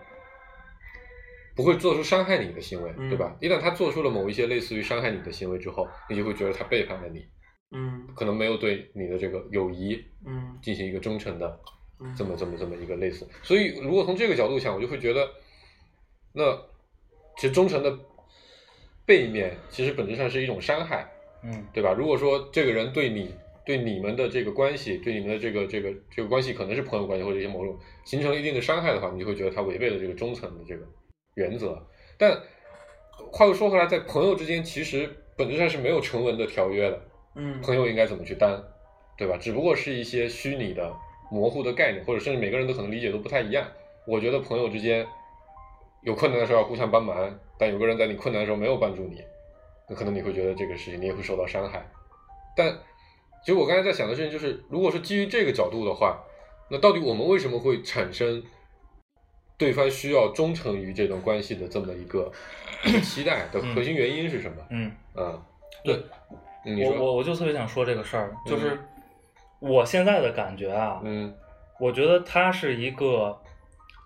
[1.56, 3.34] 不会做出伤害你的行为，嗯对吧？
[3.40, 7.26] 一旦他做出了某一些类似于伤害你的行为之后，你就会觉得他背叛了你，
[7.72, 11.58] 嗯可能没有对你的这个友谊嗯进行一个忠诚的
[12.02, 13.26] 嗯这么这么这么一个类似。
[13.42, 15.30] 所以如果从这个角度想，我就会觉得，
[16.34, 16.44] 那
[17.38, 18.00] 其实忠诚的
[19.06, 21.10] 背面其实本质上是一种伤害，
[21.46, 21.94] 嗯对吧？
[21.94, 23.34] 如果说这个人对你
[23.66, 30.86] 对你们的这个关系，对你们的这个这个这个关系可能是朋友关系或者一些某种形成了一定的伤害的话，你就会觉得他违背了这个忠诚的这个
[31.36, 31.82] 原则。
[32.18, 32.42] 但
[33.32, 37.02] 话又说回来，在朋友之间，其实本质上是没有成文的条约的。
[37.36, 38.64] 嗯朋友应该怎么去担，
[39.18, 39.38] 对吧？
[39.38, 40.94] 只不过是一些虚拟的、
[41.30, 43.68] 模糊的概念，或者甚至每个人都可能理解都不太一样。
[44.08, 45.06] 我觉得朋友之间
[46.04, 49.22] 有困难的时候要互相帮忙，但有个人在你困难的时候没有帮助你，
[49.90, 51.86] 那可能你会觉得这个事情你也会受到伤害。
[52.56, 52.72] 但
[53.42, 56.24] 其实我刚才在想的事情就是，如果是基于这个角度的话，
[56.70, 58.44] 那到底我们为什么会产生
[59.58, 62.32] 对方需要忠诚于这段关系的这么一个
[63.04, 64.58] 期待的核心原因是什么？
[64.70, 65.40] 嗯，啊，
[65.84, 65.96] 对，
[66.66, 68.80] 嗯你说，我我我就特别想说这个事儿，就是
[69.60, 71.34] 我现在的感觉啊，嗯
[71.80, 73.38] 我觉得它是一个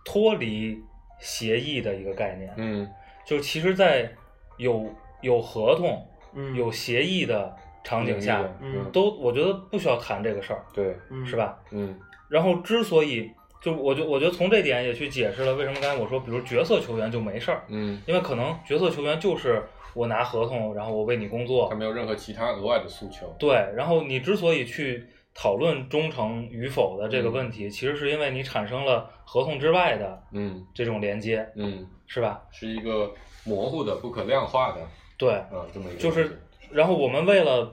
[0.04, 0.84] 脱离
[1.20, 2.90] 协议的一个概念，嗯
[3.26, 4.12] 就其实，在
[4.58, 11.36] 有有合同、嗯有协议的场景下，嗯都我觉得不需要谈这个事儿，对，嗯是？
[11.36, 11.58] 吧？
[11.72, 11.98] 嗯
[12.30, 19.64] 然后之所以就我就我觉得从这点也去解释了为什么刚才我说，比如角色球员就没事儿，嗯，因为可能角色球员就是
[19.96, 23.36] 我拿合同，然后我为你工作他，没有任何其他额外的诉求。
[23.40, 25.04] 对，然后你之所以去
[25.34, 32.44] 讨论忠诚与否的这个问题，其实是因为你产生了合同之外的嗯这种连接，嗯，是吧？
[32.52, 33.12] 是一个
[33.44, 34.82] 模糊的、不可量化的
[35.20, 37.72] 对，啊，这么一个就是然后我们为了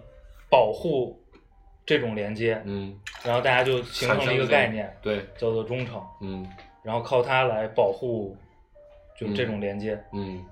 [0.50, 1.18] 保护
[1.86, 6.46] 这种连接，嗯，然后大家就形成了一个概念，对，叫做忠诚，嗯。
[6.82, 8.36] 然后靠它来保护
[9.18, 10.00] 就这种连接。
[10.12, 10.44] 嗯，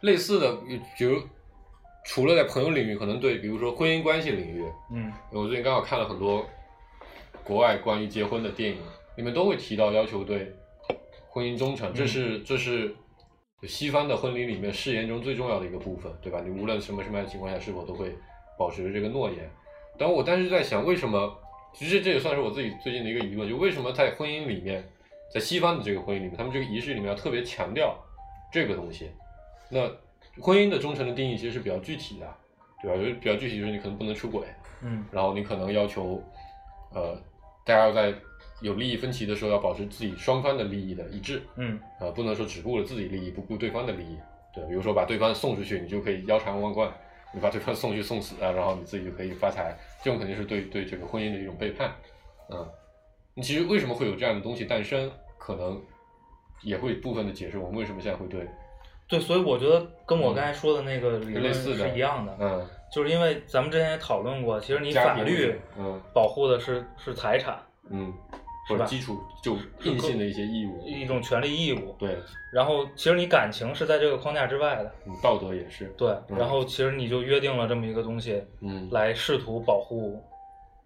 [0.00, 0.56] 类似的，
[0.96, 1.20] 比如
[2.04, 5.12] 除了在朋友领域，可能对，比如说婚姻关系领域，嗯。
[5.32, 6.46] 我最近刚好看了很多
[7.42, 8.80] 国外关于结婚的电影，
[9.16, 10.54] 里面都会提到要求对
[11.28, 12.94] 婚姻忠诚，这是这是
[13.66, 16.40] 西方的婚礼里面誓言中最重要的一个部分，对吧？
[16.44, 18.14] 你无论什么什么样的情况下，是否都会
[18.58, 19.50] 保持这个诺言。
[19.98, 21.38] 但我当时在想，为什么？
[21.74, 24.86] 其实这也算是我自己最近的一个疑问，就为什么在婚姻里面，
[25.32, 27.96] 在西方的这个婚姻里面，他们这个仪式里面要特别强调
[28.52, 29.10] 这个东西？
[29.70, 29.90] 那
[30.38, 32.26] 婚姻的忠诚的定义其实是比较具体的，
[32.82, 32.96] 对吧？
[32.98, 34.46] 就是比较具体，就是你可能不能出轨，
[34.82, 36.22] 嗯然后你可能要求，
[36.92, 37.16] 呃，
[37.64, 38.12] 大家要在
[38.62, 44.16] 有利益分歧的时候要保持自己双方的利益的一致，嗯呃，不能说只顾了自己利益，不顾对方的利益。
[44.54, 46.88] 对，比如说把对方送出去，你就可以腰缠万贯；
[47.34, 49.76] 你把对方送去送死啊，然后你自己就可以发财。
[50.02, 51.92] 这种肯定是对对这个婚姻的一种背叛。
[52.50, 52.68] 嗯，
[53.34, 55.80] 你其实为什么会有这样的东西诞生，可能
[56.62, 58.46] 也会部分的解释我们为什么现在会对，
[59.08, 68.12] 对，所以我觉得跟我刚才说的那个理论类似的是一样的，嗯，就是因为咱们之前也讨论过，其实你法律嗯保护的是是财产，嗯，
[68.68, 72.16] 或者基础就硬性的一些义务，一种权利义务，对，
[72.52, 76.38] 然后其实你感情是在这个框架之外的，嗯，道德也是，对，嗯。
[76.38, 80.22] 然后其实你就约定了这么一个东西，嗯，来试图保护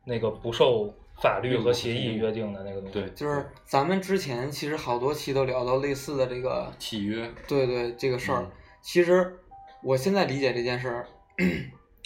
[0.05, 2.93] 那个不受法律和协议嗯约定的那个东西。
[2.93, 7.31] 对，就是咱们之前其实好多期都聊到类似的这个，契约。
[7.47, 8.43] 对对这个事儿。
[8.43, 8.51] 嗯。
[8.81, 9.39] 其实
[9.83, 11.09] 我现在理解这件事儿，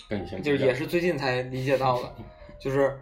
[0.09, 2.15] 跟以前就是也是最近才理解到的，
[2.59, 2.99] 就是，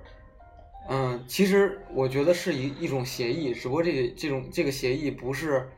[0.89, 5.69] 嗯，其实我觉得是一一种协议，只不过这个这种这个协议不是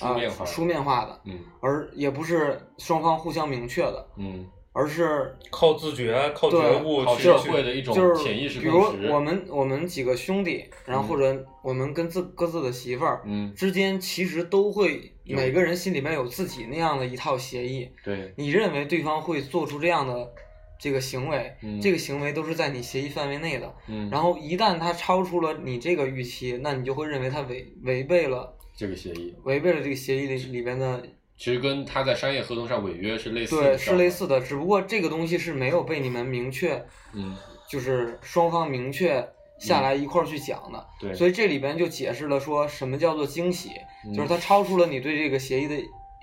[0.00, 17.88] 啊、书面化的书面化的，嗯而也不是双方互相明确的，嗯，而是靠自觉、靠觉悟去靠社会的一种就是潜意识比如，我们我们几个兄弟，然后或者我们跟自各自的媳妇儿嗯，之间，其实都会每个人心里面有自己那样的一套协议。
[18.04, 20.30] 对，你认为对方会做出这样的
[20.78, 23.74] 这个行为，嗯这个行为都是在你协议范围内的。
[23.88, 31.02] 嗯，然后一旦他超出了你这个预期，那你就会认为他违违背了这个协议违背了这个协议里里边的，
[31.36, 34.40] 其实跟他在商业合同上违约是类似的，对，是类，似的。
[34.40, 36.84] 只不过这个东西是没有被你们明确，
[37.14, 37.36] 嗯，
[37.68, 39.26] 就是双方明确
[39.58, 40.86] 下来一块儿去讲的。
[41.00, 43.70] 对，所以这里边就解释了说什么叫做惊喜，
[44.06, 45.74] 嗯就是它超出了你对这个协议的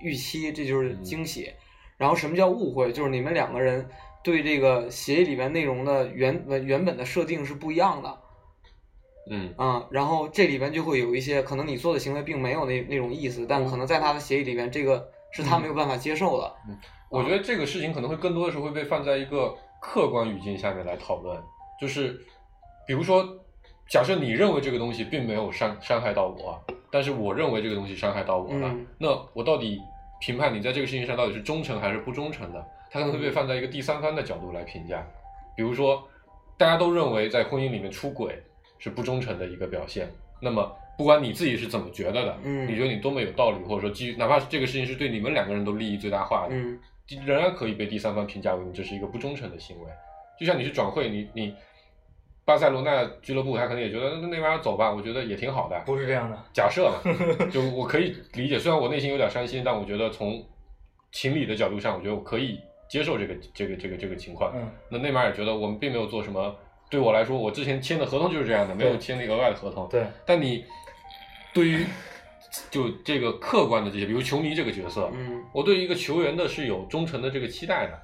[0.03, 1.51] 预期，这就是惊喜。
[1.95, 3.87] 然后什么叫误会，就是你们两个人
[4.23, 8.19] 对这个协议里面内容的原呃原本的设定是不一样的。
[9.29, 16.53] 嗯啊、然后这里边就会有一些可能你做的行为并没有那那种意思，但可能在他的协议里边，这个是他没有办法接受的。
[16.67, 16.77] 嗯
[17.09, 21.39] 我觉得这个事情可能会更多的时候会被放在一个客观语境下面来讨论，
[21.79, 22.19] 就是
[22.87, 23.23] 比如说，
[23.87, 26.59] 假设你认为这个东西并没有伤伤害到我，
[26.91, 29.79] 但是我认为这个东西伤害到我了，嗯那我到底
[30.19, 32.65] 评判你在这个事情上到底是忠诚还是不忠诚的？
[32.93, 35.03] 它可能会被放在一个第三方的角度来评价，
[35.57, 36.07] 比如说，
[36.57, 38.39] 大家都认为在婚姻里面出轨
[38.77, 40.07] 是不忠诚的一个表现，
[40.39, 46.79] 那么不管你自己是怎么觉得的，嗯你觉得你多么有道理，或者说基于哪怕是这个事情是对你们两个人都利益最大化的，嗯
[47.25, 49.87] 仍然可以被第三方评价为你这是一个不忠诚的行为。
[50.39, 51.55] 就像你去转会，你你
[52.45, 55.79] 巴塞罗那俱乐部，他可能也觉得那那玩意儿走吧，我觉得也挺好的。
[55.85, 56.37] 不是这样的。
[56.53, 57.13] 假设嘛，
[57.51, 60.43] 就我可以理解，虽然我内心有点伤心，但我觉得从
[61.11, 62.59] 情理的角度上，我觉得我可以
[62.93, 64.53] 接受这个这个这个这个情况。
[64.55, 66.55] 嗯那内马尔觉得我们并没有做什么，
[66.91, 69.89] 对我来说，我之前签的合同就是这样的，没有签那个额外的合同。
[69.89, 70.63] 对，但你
[71.51, 71.83] 对于
[72.69, 77.99] 就这个客观的这些，比如球迷这个角色，嗯我对于一个球员的是有忠诚的这个期待的。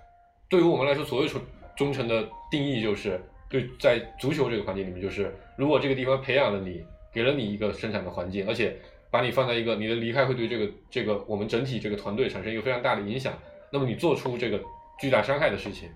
[0.49, 1.39] 对于我们来说，所谓忠
[1.78, 8.75] 忠诚的定义就是，对在足球这个环境里面，就是如果这个地方培养了你，给了你一个生产的环境，而且
[9.12, 13.32] 把你放在一个你的离开会对这个这个我们整体这个团队产生一个非常大的影响，
[13.71, 14.60] 那么你做出这个
[14.99, 15.89] 巨大伤害的事情，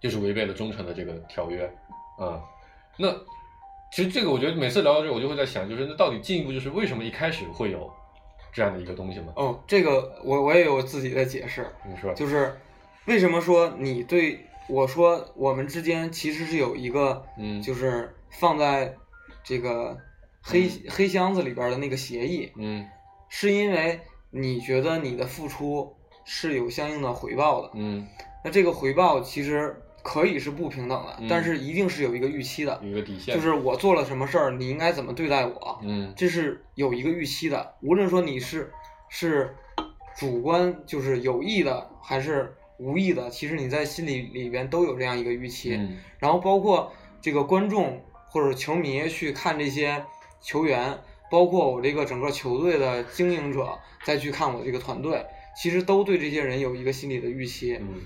[0.00, 1.64] 就是违背了忠诚的这个条约
[2.18, 2.42] 啊、
[2.96, 3.12] 那
[3.92, 7.90] 其实这个我觉得每次聊到这，我就会在想，就是那到底进一步就是为什么一开始会有
[8.52, 9.32] 这样的一个东西嘛？
[9.36, 12.58] 哦，这个我我也有自己的解释，你说，就是
[13.06, 17.62] 为什么说你对我说我们之间其实是有一个，嗯。
[17.62, 18.96] 就是放在
[19.44, 19.96] 这个
[20.42, 22.86] 黑、黑箱子里边的那个协议，嗯。
[23.28, 24.00] 是因为
[24.30, 25.96] 你觉得你的付出
[26.30, 27.70] 是有相应的回报的。
[27.72, 28.06] 嗯，
[28.44, 37.74] 那这个回报其实可以是不平等的，嗯但是一定是有一个预期的，有一个底线，就是我做了什么事儿，你应该怎么对待我，嗯这是有一个预期的。
[37.80, 38.70] 无论说你是
[39.08, 39.56] 是
[40.16, 45.74] 主观就是有意的，还是无意的，其实你在心里里边都有这样一个预期。
[45.76, 50.04] 嗯然后包括这个观众或者球迷去看这些
[50.42, 50.98] 球员，
[51.30, 55.24] 包括我这个整个球队的经营者再去看我这个团队，
[55.60, 57.76] 其实都对这些人有一个心理的预期。
[57.80, 58.00] 嗯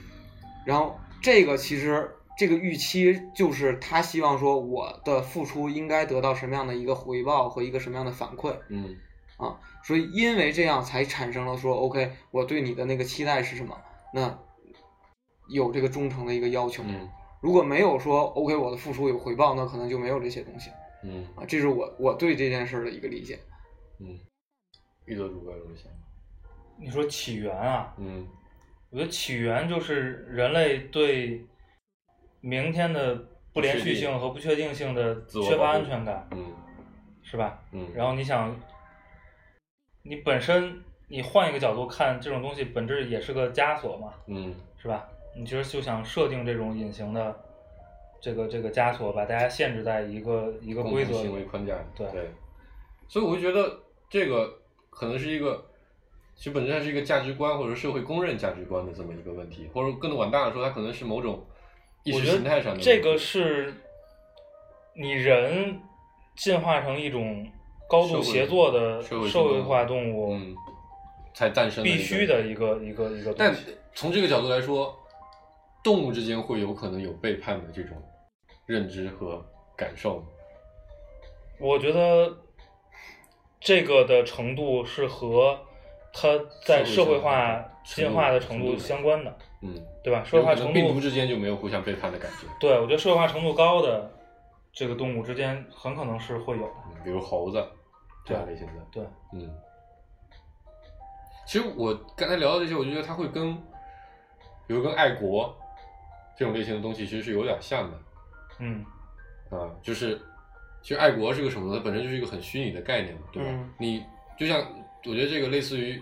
[0.64, 8.96] 然后这个其实这个预期就是他希望说我的付出应该得到什么样的一个回报和一个什么样的反馈嗯
[9.38, 13.76] 啊，所以因为这样才产生了说 OK 我对你的那个期待是什么？
[14.14, 14.38] 那
[15.48, 16.84] 有这个忠诚的一个要求。
[16.86, 17.08] 嗯
[17.40, 20.70] 如果没有说 OK 我的付出有回报，那可能就没有这些东西
[21.02, 23.40] 嗯啊，这是我我对这件事儿的一个理解。
[23.98, 24.16] 嗯，
[25.06, 25.98] 遇到主观有什么想法？
[26.82, 28.26] 你说起源啊，嗯
[28.90, 31.46] 我觉得起源就是人类对
[32.40, 33.14] 明天的
[33.52, 36.52] 不连续性和不确定性的缺乏安全感，嗯
[37.22, 37.58] 是吧？
[37.70, 38.54] 嗯，然后你想，
[40.02, 45.08] 你本身你换一个角度看，这种东西本质也是个枷锁嘛，嗯是吧？
[45.36, 47.34] 你其实就想设定这种隐形的
[48.20, 51.14] 这个这个枷锁，把大家限制在一个一个规则。
[51.14, 52.30] 行为框架里对对，
[53.08, 53.78] 所以我就觉得
[54.10, 54.58] 这个
[54.90, 55.64] 可能是一个，
[56.42, 61.46] 其实本质上是一个价值观或者社会公认价值观的这么一个问题，或者更往大的说，它可能是某种
[62.02, 63.72] 意识形态上的这个是
[64.92, 65.80] 你人
[66.34, 67.46] 进化成一种
[67.88, 70.56] 高度协作的社会社会化动物，嗯，
[71.32, 73.54] 才诞生必须的一个一个一个但。
[73.94, 74.92] 从这个角度来说，
[75.84, 77.96] 动物之间会有可能有背叛的这种
[78.66, 79.40] 认知和
[79.76, 80.24] 感受吗。
[81.60, 82.36] 我觉得
[83.60, 85.56] 这个的程度是和
[86.12, 86.28] 它
[86.64, 90.22] 在社会化进化的程度相关的，嗯，对吧？
[90.24, 92.46] 社会化程度能病毒之间就没有互相背叛的感觉。
[92.60, 94.10] 对，我觉得社会化程度高的
[94.72, 96.72] 这个动物之间很可能是会有的。
[96.86, 97.64] 嗯，比如猴子
[98.24, 98.72] 这样类型的。
[98.92, 99.50] 对，嗯，
[101.46, 103.54] 其实我刚才聊到这些，我就觉得它会跟，
[104.66, 105.56] 比如跟爱国
[106.36, 107.98] 这种类型的东西，其实是有点像的
[108.58, 108.84] 嗯
[109.50, 110.20] 啊，就是
[110.82, 111.78] 其实爱国是个什么呢？
[111.78, 113.48] 它本身就是一个很虚拟的概念嘛，对吧？
[113.50, 114.04] 嗯你
[114.38, 114.64] 就像
[115.04, 116.00] 我觉得这个类似于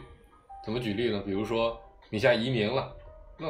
[0.65, 1.23] 怎么举例呢？
[1.25, 2.95] 比如说你现在移民了，
[3.39, 3.47] 那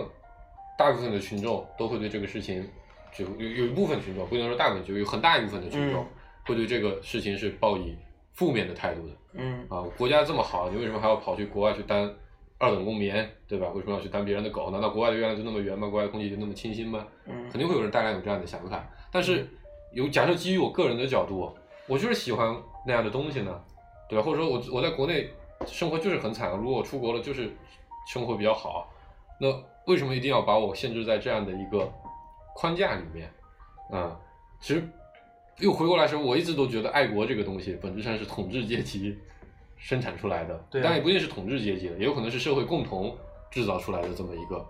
[0.79, 2.67] 大部分的群众都会对这个事情，
[3.13, 6.07] 就有有一部分群众不能说大部分，就有很大一部分的群众嗯
[6.47, 7.97] 会对这个事情是抱以
[8.33, 9.15] 负面的态度的。
[9.35, 12.13] 嗯啊，国家这么好，你为什么还要跑去国外去当
[12.59, 13.13] 二等公民，
[13.47, 13.69] 对吧？
[13.75, 14.71] 为什么要去当别人的狗？
[14.71, 15.89] 难道国外的月亮就那么圆吗？
[15.89, 17.07] 国外的空气就那么清新吗？
[17.27, 18.89] 嗯肯定会有人大量有这样的想法。
[19.13, 19.49] 但是
[19.93, 21.53] 有假设基于我个人的角度，
[21.87, 23.61] 我就是喜欢那样的东西呢，
[24.09, 24.25] 对吧？
[24.25, 25.29] 或者说我我在国内
[25.67, 27.53] 生活就是很惨，如果我出国了就是
[28.07, 28.93] 生活比较好，
[29.39, 29.49] 那
[29.87, 31.91] 为什么一定要把我限制在这样的一个
[32.55, 33.31] 框架里面？
[33.91, 34.17] 啊、
[34.61, 34.89] 其实
[35.59, 39.19] 又回过来说，我一直都觉得爱国这个东西本质上是统治阶级
[39.77, 43.17] 生产出来的，对啊当然也不一定是统治阶级的，也有可能是社会共同
[43.51, 44.67] 制造出来的这么一个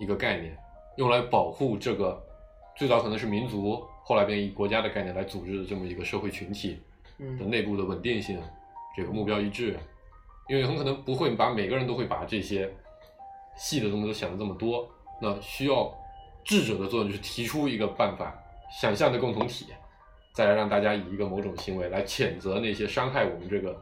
[0.00, 0.56] 一个概念，
[0.96, 2.20] 用来保护这个
[2.76, 6.80] 最早可能是民族，后来变以国家的概念来组织的这么一个社会群体
[7.16, 8.38] 的嗯内部的稳定性，
[8.96, 9.78] 这个目标一致，
[10.48, 12.70] 因为很可能不会把每个人都会把这些
[13.56, 14.88] 细的东西都想的这么多，
[15.20, 15.92] 那需要
[16.44, 18.34] 智者的作用就是提出一个办法，
[18.80, 19.66] 想象的共同体，
[20.34, 23.74] 再来让大家以一个某种行为来谴责那些伤害我们这个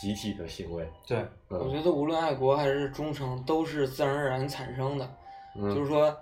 [0.00, 0.86] 集体的行为。
[1.06, 5.16] 对，嗯我觉得无论爱国还是忠诚，都是自然而然产生的。
[5.56, 6.14] 嗯就是说，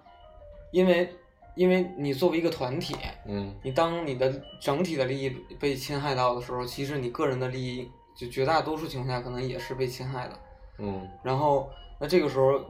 [0.70, 1.10] 因为
[1.54, 2.94] 因为你作为一个团体，
[3.26, 10.38] 嗯你当你的整体的利益被侵害到的时候，其实你个人的利益，就绝大多数情况下可能也是被侵害的。
[10.78, 11.70] 嗯然后，
[12.00, 12.60] 那这个时候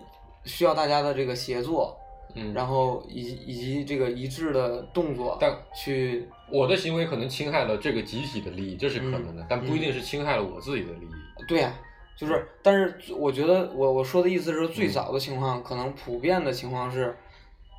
[0.45, 1.97] 需要大家的这个协作，
[2.35, 11.45] 嗯，然后以及以及这个一致的动作，但去我的行为可能侵害了这个集体的利益，这是可能的，嗯但不一定是侵害了我自己的利益。
[11.47, 11.73] 对呀、
[12.17, 17.17] 就是，但是我觉得我我说的意思是，最嗯早的情况，可能普遍的情况是，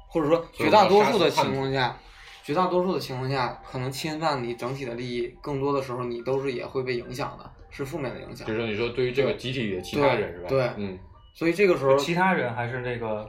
[0.07, 1.99] 或者说绝大多数的情况下，
[2.43, 8.53] 绝大多数的情况下，可能侵犯你整体的利益，更多的时候你都是也会被影响的，是负面的影响就。
[8.53, 10.49] 是说，你说对于这个集体里的其他人是吧？
[10.49, 10.99] 对嗯，
[11.33, 13.27] 所以这个时候其他人还是那个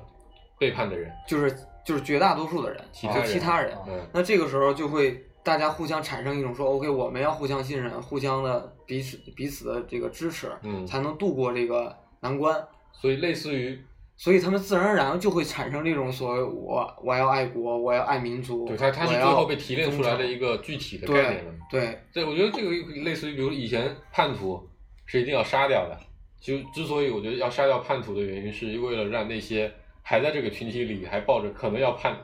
[0.58, 1.56] 背叛的人，就是
[1.86, 12.66] 就是绝大多数的人，其他人其他人，嗯那这个时候就会大家互相产生一种说，OK，我们要互相信任，互相的彼此彼此的这个支持，嗯，才能度过这个难关。
[12.92, 13.78] 所以类似于，
[14.16, 21.54] 所以他们自然而然就会产生这种所谓我我要爱国，我要爱民族，对他他是最后被提炼出来的一个个具体的概念了。
[21.70, 22.70] 对对，我觉得这个
[23.02, 24.68] 类似于，比如以前叛徒
[25.04, 25.98] 是一定要杀掉的，
[26.40, 32.16] 就之所以我觉得要杀掉叛徒的原因，是为了让那些还在这个群体里还抱着可能要叛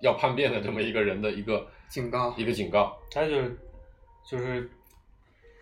[0.00, 3.58] 要叛变的这么一个人的一个警告一个警告他就是
[4.24, 4.70] 就是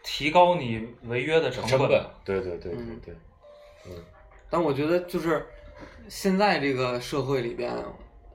[0.02, 2.04] 提高你违约的成成本。
[2.24, 3.14] 对对对对嗯对，
[3.86, 3.92] 嗯
[4.50, 5.46] 但我觉得就是
[6.08, 7.84] 现在这个社会里边，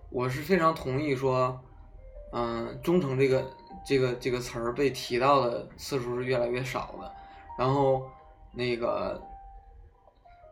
[0.10, 1.60] 我是非常同意说，
[2.34, 3.46] 嗯、忠诚这个
[3.86, 7.12] 这个这个词儿被提到的次数是越来越少的。
[7.58, 8.10] 然后
[8.54, 9.22] 那个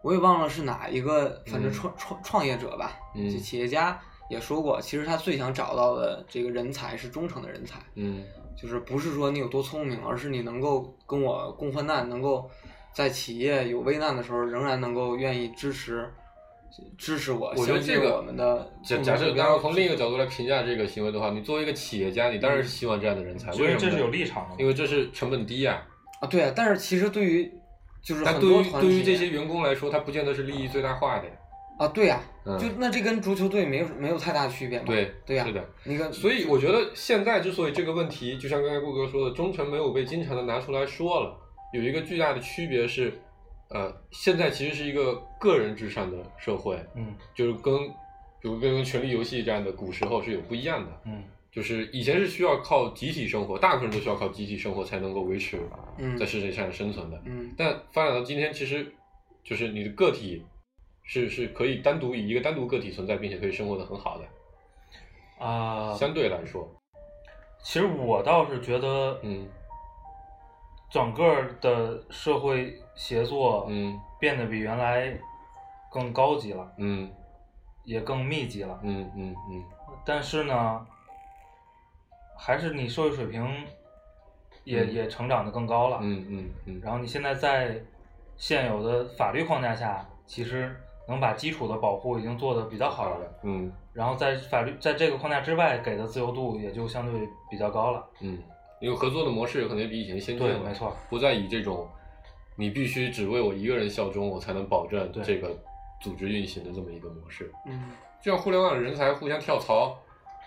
[0.04, 7.80] 我也忘了是哪一个，反正嗯创、创创业者吧，嗯这企业家也说过，其实他最想找到的这个人才是忠诚的人才。
[7.96, 8.24] 嗯
[8.60, 12.50] 就是不是说你有多聪明，而是你能够跟我共患难，能够
[12.92, 16.12] 在企业有危难的时候，仍然能够愿意支持
[16.98, 23.80] 支持我，我觉得这个我们的假假设，然从另一个角度来评价这个行为的话，你作为一个企业家，你当然是希望这样的人才，为什么呢？
[23.80, 24.56] 所以这是有立场的。
[24.60, 25.82] 因为这是成本低呀、
[26.22, 27.52] 啊，对啊，但是其实对于
[28.02, 31.32] 就是很多团于对于这些员工来说，他不见得是利益最大化的呀。
[31.78, 35.64] 啊，对呀、嗯就那这跟足球队没有没有太大区别嘛，对对呀、是的。
[35.84, 41.38] 那个所以我觉得现在之所以这个问题，就像刚才顾哥说的，忠诚没有被经常的拿出来说了，
[41.74, 43.14] 有一个巨大的区别是，
[43.70, 47.88] 呃，现在其实是一个个人至上的社会，嗯就是跟
[48.40, 51.02] 比如跟《权力游戏》这样的古时候是有不一样的。
[51.06, 55.60] 嗯就是以前是需要靠集体生活，大部分人都需要靠集体生活才能够维持
[55.98, 57.20] 嗯在世界上生存的。
[57.26, 58.86] 嗯但发展到今天，其实
[59.44, 60.46] 就是你的个体
[61.04, 65.44] 是是可以单独以一个单独个体存在，并且可以生活的很好的。
[65.44, 66.70] 啊，相对来说，
[67.64, 69.48] 其实我倒是觉得，嗯
[70.90, 75.18] 整个的社会协作，嗯变得比原来
[75.92, 77.12] 更高级了，嗯
[77.84, 78.80] 也更密集了。
[78.84, 79.64] 嗯嗯嗯
[80.06, 80.86] 但是呢，
[82.38, 83.46] 还是你社会水平
[84.64, 86.00] 也、嗯也成长的更高了。
[86.02, 87.82] 嗯嗯嗯，然后你现在在
[88.38, 90.76] 现有的法律框架下，其实
[91.08, 93.40] 能把基础的保护已经做的比较好了。
[93.44, 98.08] 嗯然后在法律在这个框架之外给的自由度也就相对比较高了。
[98.22, 98.38] 嗯，
[98.80, 101.90] 因为合作的模式有可能也比以前先进了，没错，不再以这种
[102.56, 105.58] 你必须只为我一个人效忠，我才能保证这个
[106.02, 107.52] 组织运行的这么一个模式。
[107.66, 109.98] 嗯，就像互联网人才互相跳槽，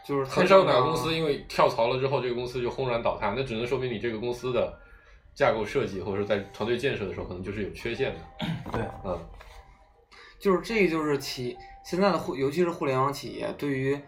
[0.05, 4.78] 就是很少有公司因为跳槽了之后，这个公司就轰然倒塌，那只能说明你这个公司的
[5.35, 8.20] 架构设计或者说在团队建设的时候，可能就是有缺陷的。
[8.72, 9.18] 对，嗯
[10.39, 14.01] 就是这个就是企现在的互，尤其是互联网企业对于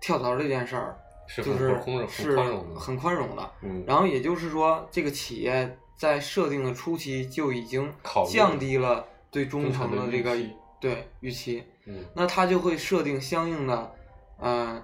[0.00, 0.98] 跳槽这件事儿，
[1.32, 2.36] 是就是是
[2.76, 3.50] 很宽容的。
[3.62, 7.92] 嗯，然后也就是说，这个企业在设定的初期就已经
[8.28, 10.50] 降低了对忠忠诚的这个预
[10.80, 13.94] 对预期，嗯那他就会设定相应的
[14.38, 14.82] 呃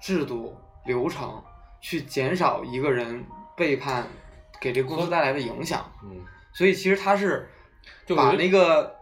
[0.00, 1.42] 制度流程，
[1.80, 3.22] 去减少一个人
[3.54, 4.06] 背叛
[4.60, 5.84] 给这个公司带来的影响。
[6.04, 6.24] 嗯，
[6.54, 7.50] 所以其实他是
[8.16, 8.96] 把那个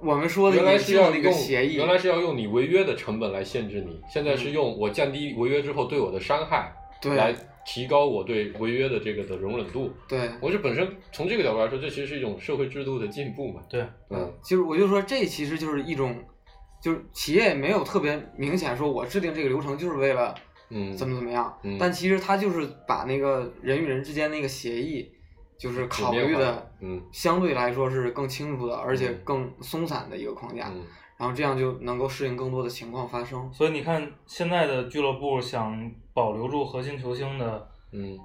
[0.00, 7.34] 我们说的原来是要用那个协议，原来是要用你违约的成本来限制你，现在是用我降低违约之后对我的伤害对来
[7.66, 9.92] 提高我对违约的这个的容忍度。
[10.08, 13.60] 对我觉得本身从这个角度来说，这其实是一种社会制度的进步嘛。
[13.68, 16.16] 对，嗯就是我就说这其实就是一种，
[16.82, 20.34] 就是企业也没有特别明显说我制定这个流程就是为了
[20.70, 25.10] 嗯，怎么怎么样，嗯但其实他就是把那个人与人之间那个协议，
[25.58, 27.02] 就是考虑的，嗯。
[27.12, 29.20] 相对来说是更清楚的，而且嗯。
[29.24, 30.84] 更松散的一个框架，嗯。
[31.18, 33.52] 然后这样就能够适应更多的情况发生。
[33.52, 38.16] 所以你看现在的俱乐部想保留住核心球星的，嗯。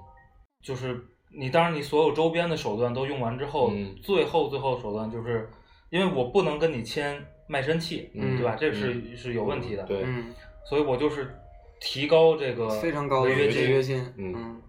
[0.62, 0.98] 就是
[1.36, 3.96] 你当然你所有周边的手段都用完之后，嗯。
[4.00, 5.50] 最后最后手段就是，
[5.90, 8.56] 因为我不能跟你签卖身契，嗯对吧？
[8.58, 10.02] 这是、是有问题的，对。
[10.04, 10.32] 嗯，
[10.64, 11.36] 所以我就是
[11.80, 13.70] 提高这个非常高的违约金。
[13.70, 14.14] 约金。
[14.16, 14.32] 嗯。
[14.36, 14.62] 嗯。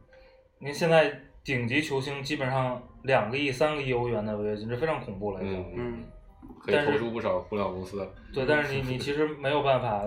[0.59, 5.61] 您现在顶级球星基本上两个亿、三个亿欧元的违约金，这非常恐怖了已经。
[5.61, 6.05] 嗯嗯
[6.59, 8.11] 可以但是投出不少互联网公司。
[8.33, 10.03] 对，但是你你其实没有办法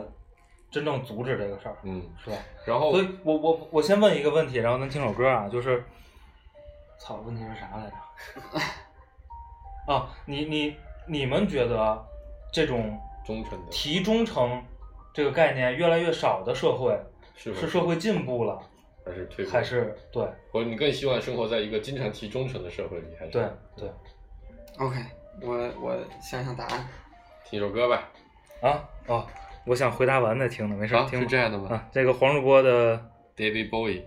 [0.70, 2.36] 真正阻止这个事儿，嗯，是吧？
[2.66, 5.84] 然后所以我我我先问一个问题，然后咱听首歌啊，就是，
[6.98, 8.58] 操，问题是啥来着？
[9.92, 10.76] 啊，你你
[11.06, 12.04] 你们觉得
[12.52, 14.60] 这种忠诚的提忠诚
[15.14, 16.98] 这个概念越来越少的社会，
[17.36, 18.60] 是是社会进步了，
[19.08, 23.42] 还是退步还是对或者你更希望生活在一个经常提忠诚的社会里，还是对
[23.76, 23.88] 对
[24.78, 24.96] ，OK，
[25.40, 26.86] 我我想想答案。
[27.44, 28.08] 听首歌吧？
[28.60, 29.26] 啊哦，
[29.64, 32.96] 我想回答完再听的，没事啊，听是这样的吗啊，这个黄主播的
[33.36, 34.02] ？David Bowie。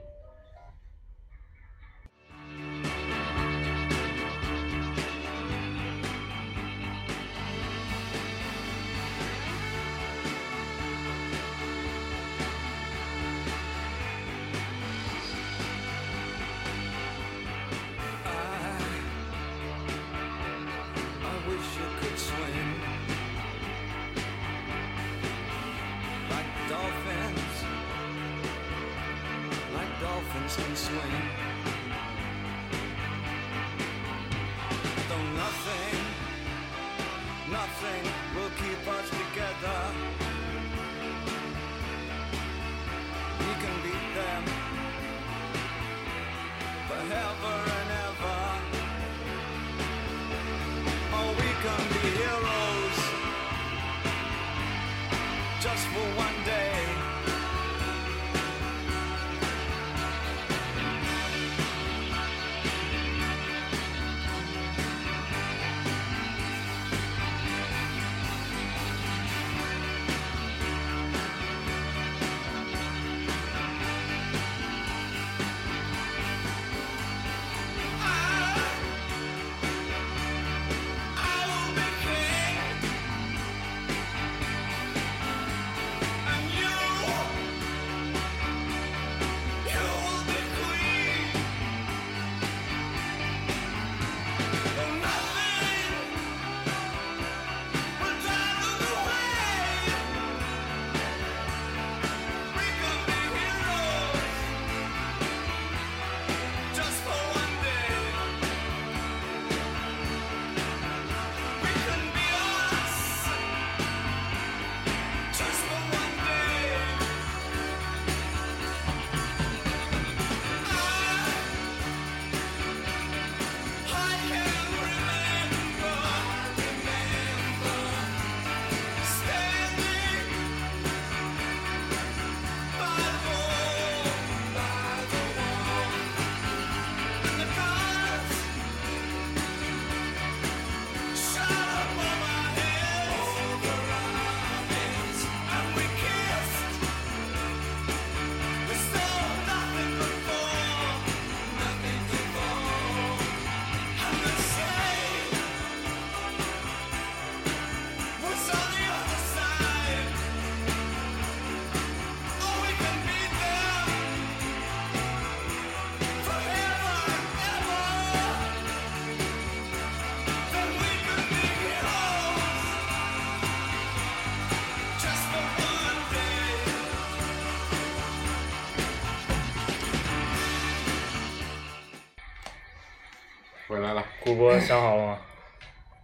[184.31, 185.21] 来了，顾波想好了吗？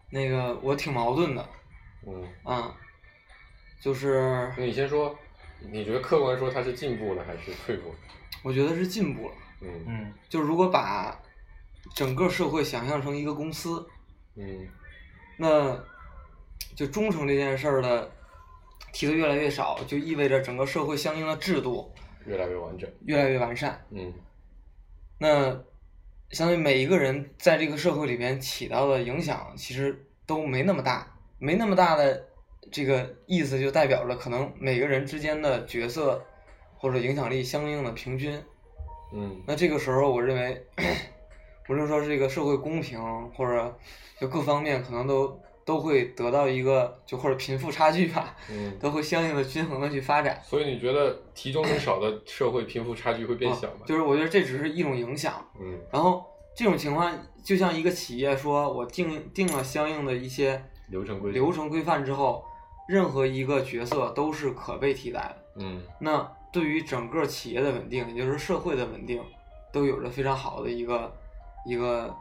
[0.09, 1.49] 那个我挺矛盾的
[2.07, 2.73] 嗯，啊，
[3.81, 5.13] 就是那你先说，
[5.71, 7.95] 你觉得客观说它是进步了还是退步了？
[8.43, 9.35] 我觉得是进步了。
[9.61, 11.19] 嗯嗯就如果把
[11.95, 13.85] 整个社会想象成一个公司，
[14.35, 14.67] 嗯
[15.37, 15.83] 那
[16.75, 18.11] 就忠诚这件事儿的
[18.93, 21.93] 提的越来越少，就意味着整个社会相应的制度
[22.25, 22.89] 越来越完整。
[23.05, 23.85] 越来越完善。
[23.91, 24.13] 嗯
[25.19, 25.63] 那
[26.31, 32.27] 相当于每一个人在这个社会里边起到的影响，其实都没那么大，没那么大的
[32.71, 36.25] 这个意思，就代表着可能每个人之间的角色
[36.77, 38.41] 或者影响力相应的平均。
[39.13, 40.65] 嗯那这个时候，我认为，
[41.69, 42.99] 无论说是这个社会公平，
[43.31, 43.77] 或者
[44.19, 48.79] 就各方面，可能都都会得到一个就或者贫富差距吧，嗯。
[48.79, 50.41] 都会相应的均衡的去发展。
[50.41, 53.81] 所以你觉得提中很少的社会贫富差距会变小吗？
[53.83, 56.23] 啊就是我觉得这只是一种影响，嗯然后
[56.55, 57.13] 这种情况
[57.43, 62.41] 就像一个企业说，我定定了相应的一些流程规流程规范之后，
[62.87, 65.43] 任何一个角色都是可被替代的。
[65.57, 69.21] 嗯那对于整个企业的稳定，也就是社会的稳定，
[69.73, 71.13] 都有着非常好的一个
[71.65, 72.15] 一个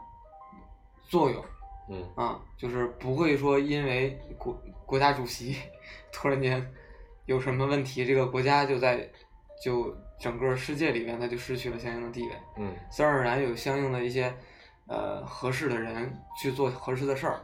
[1.07, 1.41] 作用
[1.89, 4.53] 嗯啊，就是不会说因为国
[4.85, 5.55] 国家主席
[6.11, 6.73] 突然间
[7.25, 9.09] 有什么问题，这个国家就在
[9.63, 12.31] 就整个世界里面它就失去了相应的地位。
[12.57, 14.33] 嗯自然而然有相应的一些
[14.87, 17.41] 呃合适的人去做合适的事儿。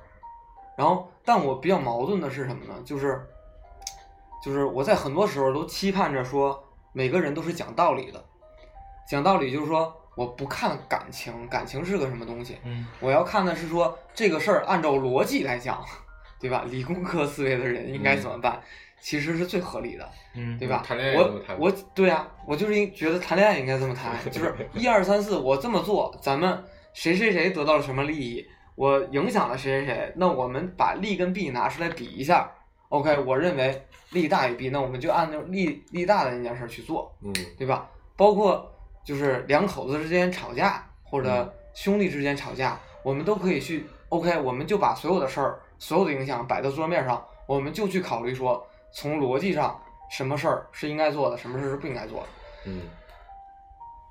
[0.75, 2.73] 然后，但我比较矛盾的是什么呢？
[2.83, 3.21] 就是
[4.43, 6.61] 就是我在很多时候都期盼着说，
[6.93, 8.23] 每个人都是讲道理的。
[9.07, 15.83] 讲道理就是说，我不看感情，感情是个什么东西，嗯我要看的是说这个事儿按照逻辑来讲，
[16.39, 16.65] 对吧？
[16.69, 18.61] 理工科思维的人应该怎么办？
[18.99, 20.09] 其实是最合理的。
[20.35, 20.81] 嗯对吧？
[20.85, 28.45] 谈恋爱也这么我谈我对啊，我就是应觉得谈恋爱应该这么谈，就是 一二三四，我这么做，咱们谁谁谁得到了什么利益，
[28.75, 32.49] 我影响了谁谁谁，那我们把利跟弊拿出来比一下
[32.89, 37.87] ，OK，我认为利大于弊，那我们就按照利利大的那件事去做，嗯对吧？
[38.15, 38.72] 包括
[39.03, 49.79] 就是两口子之间吵架，或嗯者兄弟之间吵架，我们都可以去 OK，我们就把所有的事儿、所有的影响摆到桌面上，我们就去考虑说，从逻辑上，
[50.09, 52.27] 什么事儿是应该做的，什么事儿是不应该做的。
[52.65, 52.81] 嗯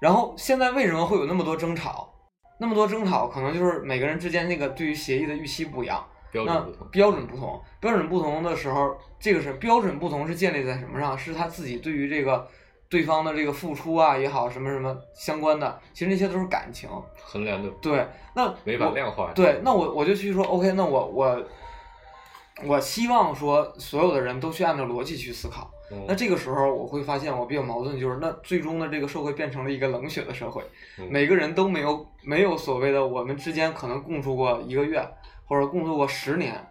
[0.01, 2.13] 然后现在为什么会有那么多争吵？
[2.59, 6.05] 那么多争吵，可能就是每个人之间那个对于协议的预期不一样。
[6.33, 6.89] 标准不同。
[6.91, 11.17] 标准不同，标准不同的时候，这个是标准不同是建立在什么上？
[11.17, 12.49] 是他自己对于这个
[12.93, 16.91] 对方的这个付出啊也好，什么什么相关的，其实那些都是感情。
[17.25, 19.33] 衡量的对，那没法量化。
[19.35, 21.43] 对，那我我就去说，OK，那我我
[22.67, 25.71] 我希望说所有的人都去按照逻辑去思考。
[25.91, 30.63] 嗯那这个时候我会发现我比较矛盾，就是那最终的这个社会变成了一个冷血的社会，
[30.99, 35.03] 嗯每个人都没有没有所谓的我们之间可能共处过一个月
[35.47, 36.63] 或者共处过十年，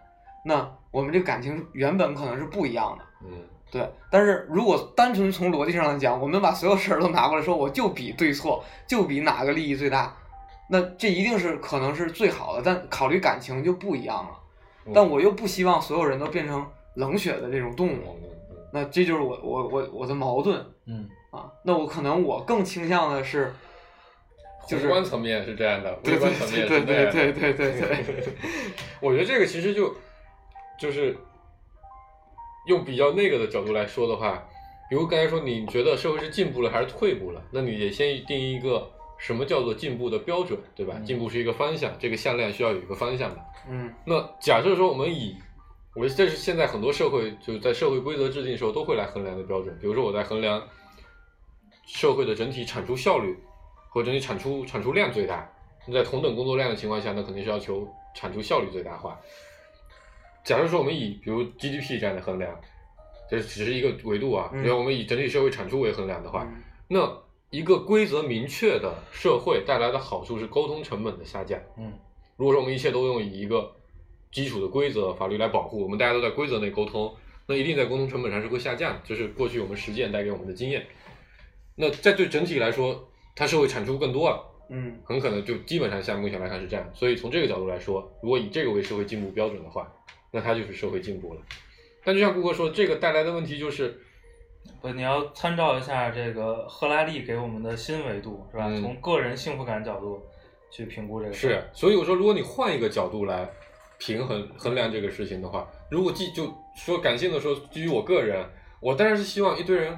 [0.44, 3.04] 那我们这个感情原本可能是不一样的。
[3.24, 3.30] 嗯
[3.72, 10.14] 对，但是如果单纯从逻辑上来讲，我们把所有事儿都拿过来说，我就比对错，就比哪个利益最大，
[10.68, 12.62] 那这一定是可能是最好的。
[12.62, 14.30] 但考虑感情就不一样了。
[14.84, 16.66] 嗯但我又不希望所有人都变成
[16.96, 18.18] 冷血的这种动物，
[18.72, 21.50] 那这就是我我我我的矛盾嗯啊。
[21.64, 23.54] 那我可能我更倾向的是，
[24.68, 27.12] 就是宏观层面是这样的，对对微观层面是这样的。
[27.12, 28.34] 对对对对对，
[29.00, 29.94] 我觉得这个其实就
[30.78, 31.16] 就是
[32.66, 34.42] 用比较那个的角度来说的话，
[34.88, 40.94] 比如刚才说你觉得社会是进步了还是退步了，那你得先定义一个什么叫做进步的标准，对吧？
[40.96, 43.44] 嗯进步是一个方向，这个向量需要有一个方向的。
[43.68, 45.36] 嗯那假设说我们以，
[45.94, 50.62] 我这是现在很多社会就是在社会规则制定的时候都会来衡量的标准，比如说我在衡量
[51.86, 53.36] 社会的整体产出效率
[53.88, 55.48] 和整体产出产出量最大，
[55.86, 59.18] 那在同等工作量的情况下，那肯定是要求产出效率最大化。
[60.44, 62.60] 假如说我们以比如 GDP 这样的衡量，
[63.30, 71.60] 这只是一个维度啊，嗯比如我们以整体社会产出为衡量的话，嗯那一个规则明确的社会带来的好处是沟通成本的下降。
[71.78, 71.92] 嗯
[72.36, 73.70] 如果说我们一切都用以一个
[74.32, 77.14] 基础的规则法律来保护，我们大家都在规则内沟通，
[77.46, 80.84] 那一定在沟通成本上是会下降的，这是过去我们实践带给我们的经验。
[81.76, 86.90] 那在对整体来说，它社会产出更多了，嗯很可能就基本上像目前来看是这样。
[86.94, 89.92] 所以从这个角度来说，如果以这个为社会进步标准的话，
[90.32, 91.40] 那它就是社会进步了。
[92.04, 94.00] 但就像顾客说，这个带来的问题就是，
[94.80, 98.66] 不，你要参照一下这个赫拉利给我们的新维度，是吧？
[98.66, 100.20] 嗯从个人幸福感角度
[100.70, 103.48] 去评估这个事是。，所以我说，如果你换一个角度来
[103.98, 108.44] 平衡衡量这个事情的话，如果基就说感性的说，基于我个人，
[108.80, 109.96] 我当然是希望一堆人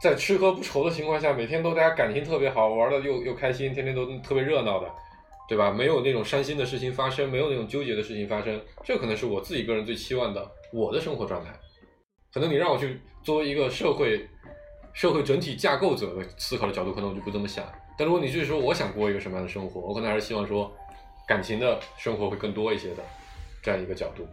[0.00, 4.90] 在吃喝不愁的情况下，每天都大家感情特别好，玩的又又开心，天天都特别热闹的，
[5.52, 5.70] 对吧？
[5.70, 11.52] 没有那种伤心的事情发生，没有那种纠结的事情发生，这可能是我自己个人最期望的我的生活状态。
[12.32, 14.26] 可能你让我去作为一个社会
[14.94, 17.70] 社会整体架构者的思考的角度，可能我就不这么想。
[17.98, 20.74] 但如果你是说我想过一个什么样的生活，我可能还是希望说
[21.28, 23.02] 感情的生活会更多一些的
[23.62, 24.26] 这样一个角度。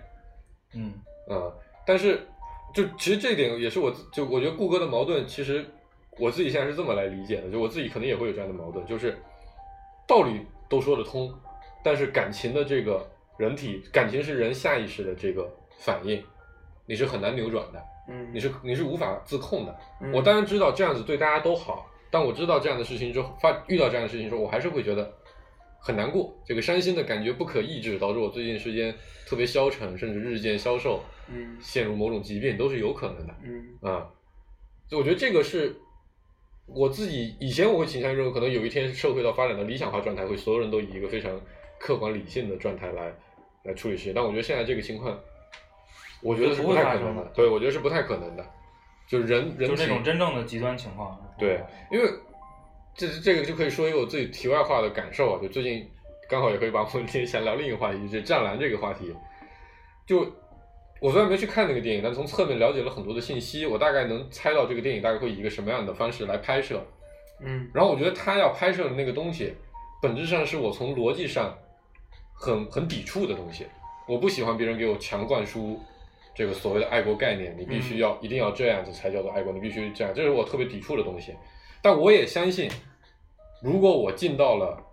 [0.74, 0.94] 嗯
[1.28, 1.52] 啊，
[1.86, 2.26] 但是
[2.74, 5.66] 就其实这一点也是我就我觉得顾哥的矛盾，其实
[6.18, 9.22] 我自己现在是这么来理解的，就我自己可能也会有这样的矛盾，就是
[10.08, 10.40] 道理
[10.70, 11.34] 都说得通，
[11.84, 13.06] 但是感情的这个
[13.38, 16.24] 人体感情是人下意识的这个反应，
[16.86, 19.76] 你是很难扭转的，嗯，你是你是无法自控的。
[20.02, 20.12] 嗯。
[20.14, 25.12] 我当然知道这样子对大家都好，但我知道这样的事情之后，发遇到这样的事情之后，我还是会觉得
[25.80, 28.94] 很难过，这个伤心的感觉不可抑制，导致我最近时间
[29.26, 31.58] 特别消沉，甚至日渐消瘦，嗯。
[31.60, 33.36] 陷入某种疾病都是有可能的。
[33.44, 33.78] 嗯。
[33.82, 34.10] 啊。
[34.88, 35.76] 所以我觉得这个是
[36.74, 41.32] 我自己以前我会倾向于认为，可能有一天社会到发展的理想化状态，会所有人都以一个非常
[41.80, 43.14] 客观理性的状态来
[43.64, 45.18] 来处理事情，但我觉得现在这个情况，
[46.22, 48.46] 我觉得是不太可能的，对，我觉得是不太可能的，
[49.08, 51.20] 就是人人就是那种真正的极端情况。
[51.38, 51.62] 对，
[51.92, 52.10] 因为
[52.94, 55.90] 这这个就可以说一个我自己题外话的感受啊，就最近
[56.30, 59.16] 刚好也可以把我们今天想聊另一个话题，就是《战狼》这个话题。
[60.06, 60.26] 就
[61.00, 66.86] 我虽然没去看那个电影，但从侧面了解了很多的信息，我大概能猜到这个电影大概会以一个什么样的方式来拍摄。
[67.42, 69.54] 嗯然后我觉得他要拍摄的那个东西，
[70.02, 71.58] 本质上是我从逻辑上
[72.34, 73.66] 很很抵触的东西。
[74.08, 75.80] 我不喜欢别人给我强灌输
[76.36, 81.34] 这个所谓的爱国概念，你必须要、一定要这样子才叫做爱国，你必须这样，这是我特别抵触的东西。
[81.82, 82.70] 但我也相信，
[83.62, 84.84] 如果我进到了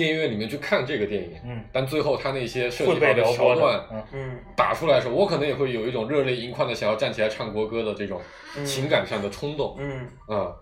[0.00, 3.86] 电影院里面去看这个电影，嗯，但最后他那些设会计好的桥段。
[3.92, 8.18] 嗯嗯打出来的时候，我可能也会有一种热泪盈眶的想要站起来唱国歌的这种
[8.56, 9.76] 嗯情感上的冲动。
[9.78, 10.56] 嗯啊、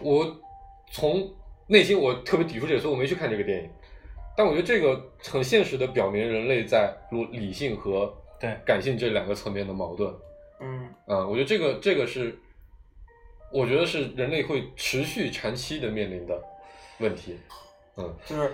[0.00, 0.36] 我
[0.92, 1.28] 从
[1.66, 3.68] 内心我特别抵触这个，所以我没去看这个电影。
[4.36, 10.14] 但我觉得这个很现实的表明人类在理理性和对感性这两个层面的矛盾。
[10.60, 12.38] 嗯啊、我觉得这个这个是，
[13.50, 16.40] 我觉得是人类会持续长期的面临的
[16.98, 17.36] 问题。
[17.96, 18.52] 嗯就是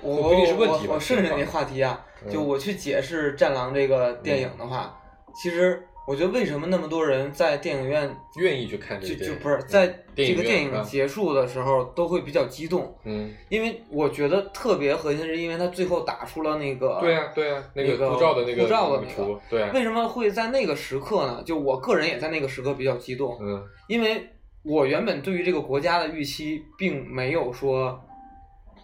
[0.00, 4.98] 我不一定是问题吧我我顺着那话题啊，嗯就我去解释《战狼》这个电影的话，
[5.34, 21.42] 其实我觉得为什么那么多人在电影院愿意去看这就就不是在这个电影结束的时候都会比较激动，嗯，因为我觉得特别核心是因为他最后打出了那个对啊对啊，那那个护照的那个护照的那个那个图，对啊，为什么会在那个时刻呢？
[21.46, 24.28] 就我个人也在那个时刻比较激动，嗯因为
[24.62, 27.98] 我原本对于这个国家的预期并没有说，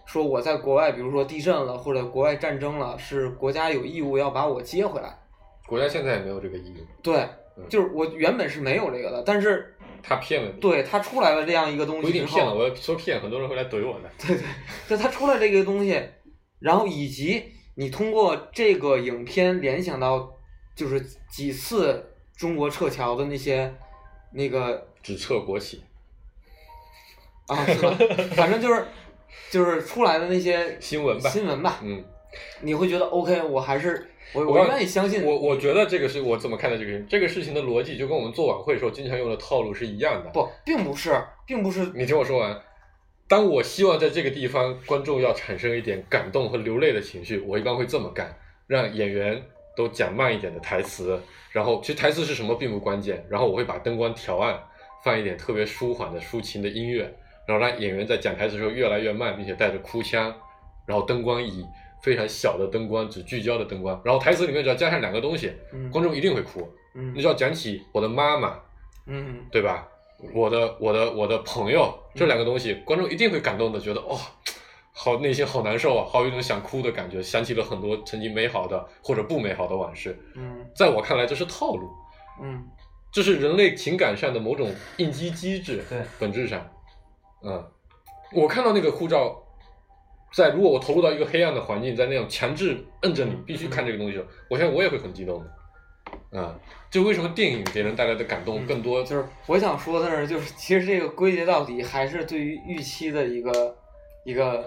[0.05, 5.17] 说我在国外，比如说地震了或者国外战争了，是国家有义务要把我接回来。
[5.67, 7.15] 国家现在也没有这个义务，对
[7.57, 9.73] 嗯，就是我原本是没有这个的，但是
[10.03, 14.09] 他骗了你。，对他出来了这样一个东不一西之定骗了，我要说骗，很多人会来怼我的。
[14.17, 14.45] 对 对，
[14.89, 16.01] 就他出来这个东西，
[16.59, 17.43] 然后以及
[17.75, 20.29] 你通过这个影片联想到，
[20.75, 20.99] 就是
[21.29, 23.73] 几次中国撤侨的那些
[24.33, 25.81] 那个只撤国企，
[27.47, 27.95] 啊，是吧？
[28.35, 28.85] 反正就是
[29.49, 31.29] 就是出来的那些新闻吧。
[31.29, 32.03] 新闻吧，嗯，
[32.61, 35.23] 你会觉得 OK，我还是我我愿意相信。
[35.23, 40.29] 我我觉得这个是我怎么看待这个事情，这个事情的逻辑就跟我们做晚会的时候经常用的套路是一样的。
[40.31, 41.85] 不，并不是，并不是。
[41.93, 42.61] 你听我说完。
[43.27, 49.41] 当我希望在这个地方观众要产生一点感动和流泪的情绪，我一般会这么干，让演员
[49.73, 51.17] 都讲慢一点的台词，
[51.51, 54.61] 然后其实台词是什么并不关键，然后我会把灯光调暗，
[55.05, 57.09] 放一点特别舒缓的抒情的音乐，
[57.51, 60.33] 然后让演员在讲台词的时候越来越慢，并且带着哭腔，
[60.85, 61.65] 然后灯光以
[62.01, 66.61] 非常小的灯光，只聚焦的灯光，然后台词里面只要加上两个东西，嗯观众一定会哭。
[66.95, 68.57] 嗯你只要讲起我的妈妈，
[69.07, 69.85] 嗯对吧？
[70.33, 74.17] 我的我的我的朋友这两个东西，观众一定会感动的，觉得哦，
[74.93, 80.17] 好内心好难受啊，好有一种想哭的感觉，想起了很多曾经美好的或者不美好的往事。
[80.35, 81.89] 嗯在我看来，这是套路，
[82.41, 82.63] 嗯
[83.11, 85.83] 这是人类情感上的某种应激机制。
[85.89, 86.65] 对，本质上，
[87.43, 87.63] 嗯，
[88.33, 89.41] 我看到那个护照，
[90.33, 96.39] 在如果我投入到一个黑暗的环境，在那种强制摁着你必须看这个东西的时候，我相信我也会很激动的。
[96.39, 96.57] 啊、
[96.89, 99.01] 这为什么电影给人带来的感动更多？
[99.01, 103.77] 嗯就是我想说的是，就是其实这个归结到底还是对于预期的一个
[104.23, 104.65] 一个，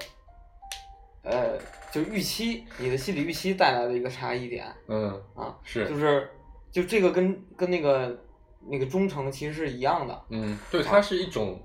[1.22, 1.58] 呃，
[1.90, 4.66] 就是预期你的心理预期带来的一个差异点。
[4.88, 6.30] 嗯，啊，是，就是
[6.70, 8.22] 就这个跟跟那个
[8.68, 11.58] 那个忠诚其实是一样的，嗯，对，它是一种，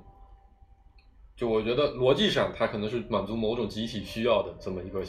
[1.39, 5.01] 就我觉得逻辑上，它可能是满足某种集体需要的这么一个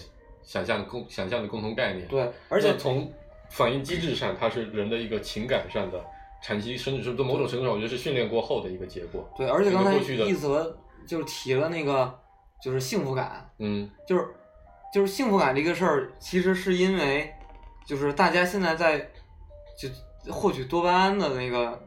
[0.44, 2.06] 想象共想象的共同概念。
[2.06, 3.12] 对，而且从
[3.48, 6.00] 反应机制上，它是人的一个情感上的
[6.40, 9.28] 产期，甚至是对某种程度上，我觉得是训练过后的一个结果。
[9.36, 12.16] 对，而且刚才一泽就是提了那个
[12.62, 14.28] 就是幸福感，嗯就是
[14.94, 17.28] 就是幸福感这个事儿，其实是因为
[17.84, 19.10] 就是大家现在在
[19.76, 19.88] 就
[20.32, 21.82] 获取多巴胺的那个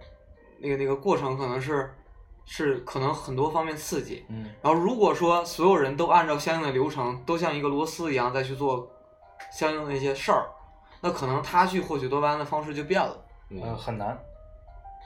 [0.59, 1.89] 那个那个过程，可能是
[2.45, 4.25] 是可能很多方面刺激。
[4.29, 8.89] 嗯然后如果说所有人都按照相应的流程，都像一个螺丝一样再去做
[9.57, 10.45] 相应的一些事儿，
[11.01, 13.15] 那可能他去获取多巴胺的方式就变了。
[13.49, 14.17] 呃嗯，很难，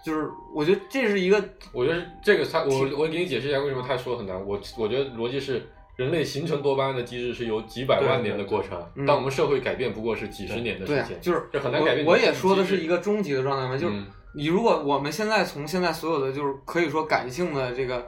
[0.06, 4.36] 就是我觉得这是一个我觉得这个他，我我给你解释一下为什么他说很难。
[4.46, 5.68] 我我觉得逻辑是。
[5.98, 12.12] 人类形成多巴胺的机制是由几百万年的过程，嗯但我们社会改变不过是几十年的时对啊间，，就是这很难改变我。
[12.12, 14.06] 我也说的是一个终极的状态嘛，就是嗯
[14.38, 18.08] 你如果我们现在从现在所有的就是可以说感性的这个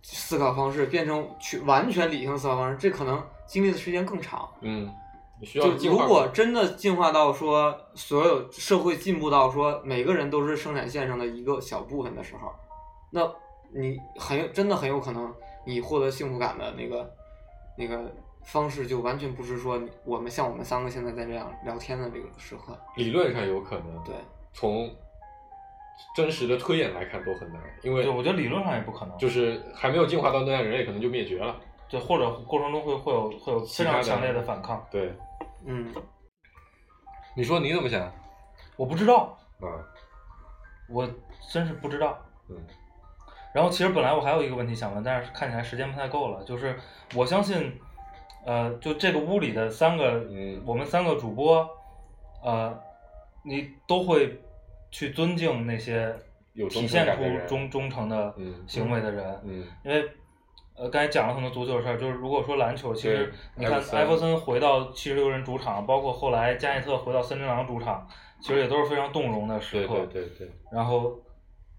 [0.00, 4.48] 思考方式变成去完全理性思考方式，这可能经历的时间更长。
[4.60, 4.88] 嗯，
[5.42, 12.52] 需要就如果真的进化到说所有社会进步到说每个人都是生产线上的一个小部分的时候，
[13.10, 13.28] 那
[13.74, 15.34] 你很有真的很有可能
[15.66, 17.10] 你获得幸福感的那个
[17.76, 18.14] 那个
[18.44, 22.78] 方式就完全不是说我们像我们三个现在在这样聊天的这个时刻。
[22.96, 24.14] 理论上有可能，对，
[24.52, 24.88] 从
[26.14, 31.56] 真实的推演来看都很难，因为对，我觉得理论上也不可能，就是还没有进化到那样，人类可能就灭绝了。
[31.88, 35.12] 对，或者过程中会会有会有非常强烈的反抗，对，
[35.66, 35.92] 嗯。
[37.34, 38.02] 你说你怎么想？
[38.02, 38.12] 啊、
[38.76, 39.64] 我不知道啊，
[40.88, 41.08] 我
[41.50, 42.18] 真是不知道。
[42.48, 42.56] 嗯
[43.54, 46.42] 然后其实本来我还有一个问题想问，但是看起来时间不太够了。
[46.42, 46.74] 就是
[47.14, 47.78] 我相信，
[48.46, 51.68] 呃，就这个屋里的三个，嗯我们三个主播，
[52.42, 52.74] 呃，
[53.42, 54.40] 你都会
[54.92, 56.14] 去尊敬那些
[56.70, 60.08] 体现出忠忠诚的嗯行为的人，嗯因为。
[60.74, 68.08] 呃，刚才讲了很多足球的事儿，就是如果说篮球，其实你看艾弗森回到七十六人主场，包括后来加内特回到森林狼主场，
[68.40, 69.94] 其实也都是非常动容的时对刻。
[70.06, 71.14] 对对对，然后，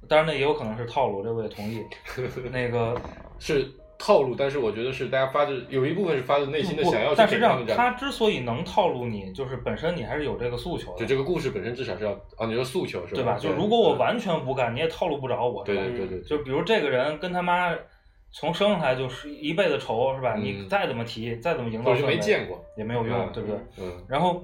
[0.07, 1.84] 当然那也有可能是套路，这我也同意。
[2.53, 2.95] 那个
[3.39, 3.68] 是
[4.03, 13.37] 套路，但是我觉得是大家发自有一部分是发自内心的想要去但是这样，他之所以能套路你，就是本身你还是有这个诉求的，就这个故事本身至少是要啊，你说诉求是吧对吧？
[13.39, 15.63] 就如果我完全不干，你也套路不着我？
[15.63, 17.73] 对对对对，就比如这个人跟他妈
[18.31, 20.33] 从生下来就是一辈子仇，是吧？
[20.35, 23.57] 嗯你再怎么提，再怎么营造或者是氛围没见过，也没有用，嗯对不对？
[23.79, 24.43] 嗯然后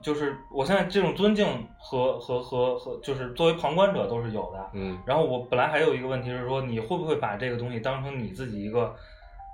[0.00, 1.46] 就是我现在这种尊敬
[1.78, 4.70] 和和和和，就是作为旁观者都是有的。
[4.72, 8.94] 嗯然后我本来还有一个问题是说，你会不会把这个东西当成你自己一个，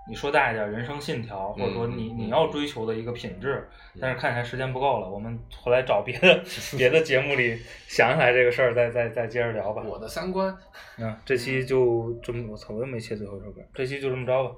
[0.08, 3.68] 你说大一点人生信条，或者说你你要追求的一个品质？
[4.00, 6.42] 但是看起来时间不够了，我们回来找别的
[6.76, 9.82] 别的节目里想起来这个事儿，再再再接着聊吧。
[9.86, 10.54] 我的三观，
[10.98, 14.50] 嗯，这期就这么，我操，我又没切最后一首歌，这期就这么着吧。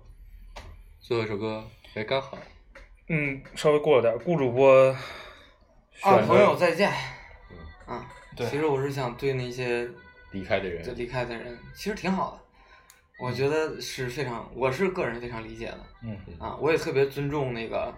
[1.00, 1.62] 最后一首歌，
[1.94, 2.36] 哎，刚好，
[3.08, 5.00] 嗯，稍微过了点儿，顾主播选
[6.02, 6.90] 啊，朋友再见。
[7.50, 7.94] 嗯。
[7.94, 8.46] 啊，对。
[8.46, 9.88] 其实我是想对那些
[10.32, 10.82] 离开的人。
[10.82, 12.40] 就离开的人，其实挺好的。
[13.18, 15.78] 我觉得是非常，我是个人非常理解的。
[16.02, 17.92] 嗯，啊，我也特别尊重那个，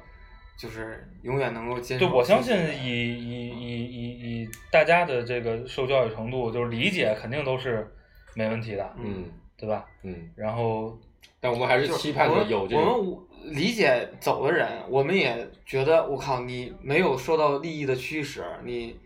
[0.57, 2.07] 就是永远能够坚守。
[2.07, 7.93] 对，我相信以以以以以大家的这个受教育程度，就是理解肯定都是
[8.35, 9.33] 没问题的，嗯。
[9.61, 9.85] 对吧？
[10.05, 10.97] 嗯，然后
[11.41, 18.99] 但我们还是期盼着有这我种们理解走的人，我们也觉得我靠，你没有受到利益的驱使，你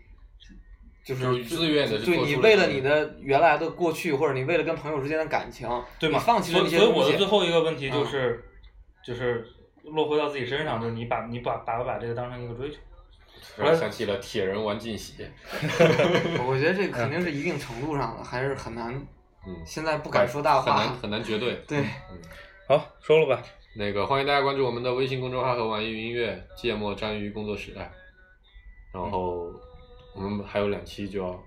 [1.03, 5.67] 就是自愿的对你为了你的原来的过去，或者你为了跟朋友之间的感情，
[5.99, 6.19] 对吗？
[6.19, 7.27] 放弃了所以那些东西所以我的最。
[7.27, 8.43] 后一个问题就嗯是，
[9.05, 9.45] 就是
[9.83, 12.77] 落回到自己身上，就是你把你把把把这个当成一个追求。
[13.57, 15.15] 让我想起了铁人玩进喜，
[16.47, 18.93] 我觉得这肯定是一定程度上的，还是很难。
[19.45, 20.95] 嗯，现在不敢说大话很难。
[21.01, 21.55] 很难绝对。
[21.67, 21.83] 对，
[22.67, 23.43] 好，说了吧。
[23.75, 27.91] 那个欢迎大家关注我们的微信公众号和网易云音乐“芥末章鱼工作室”哎，
[28.93, 29.51] 然后
[30.13, 31.43] 我们还有两期就要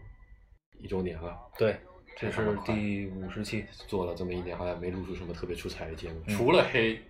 [0.80, 1.76] 一周年了，对，
[2.16, 3.64] 这是第五十期。
[3.86, 7.00] 做了这么一年，好像没录出什么特别出彩的节目，嗯除了黑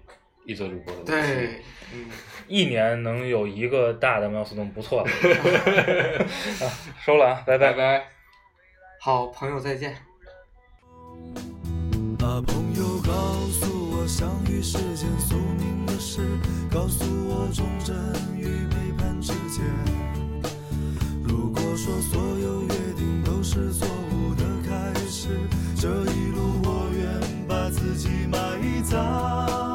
[0.44, 1.04] 一则主播的。
[1.04, 1.62] 对，
[1.94, 2.10] 嗯，
[2.46, 5.08] 一年能有一个大的 milestone 不错了。
[6.60, 6.68] 啊，
[7.02, 8.06] 收了啊，拜拜拜。
[9.00, 10.05] 好，朋友再见。
[14.06, 16.20] 相遇是件宿命的事，
[16.70, 17.96] 告诉我忠贞
[18.38, 19.64] 与背叛之间。
[21.24, 25.28] 如果说所有约定都是错误的开始，
[25.74, 28.38] 这一路我愿把自己埋
[28.84, 29.65] 葬。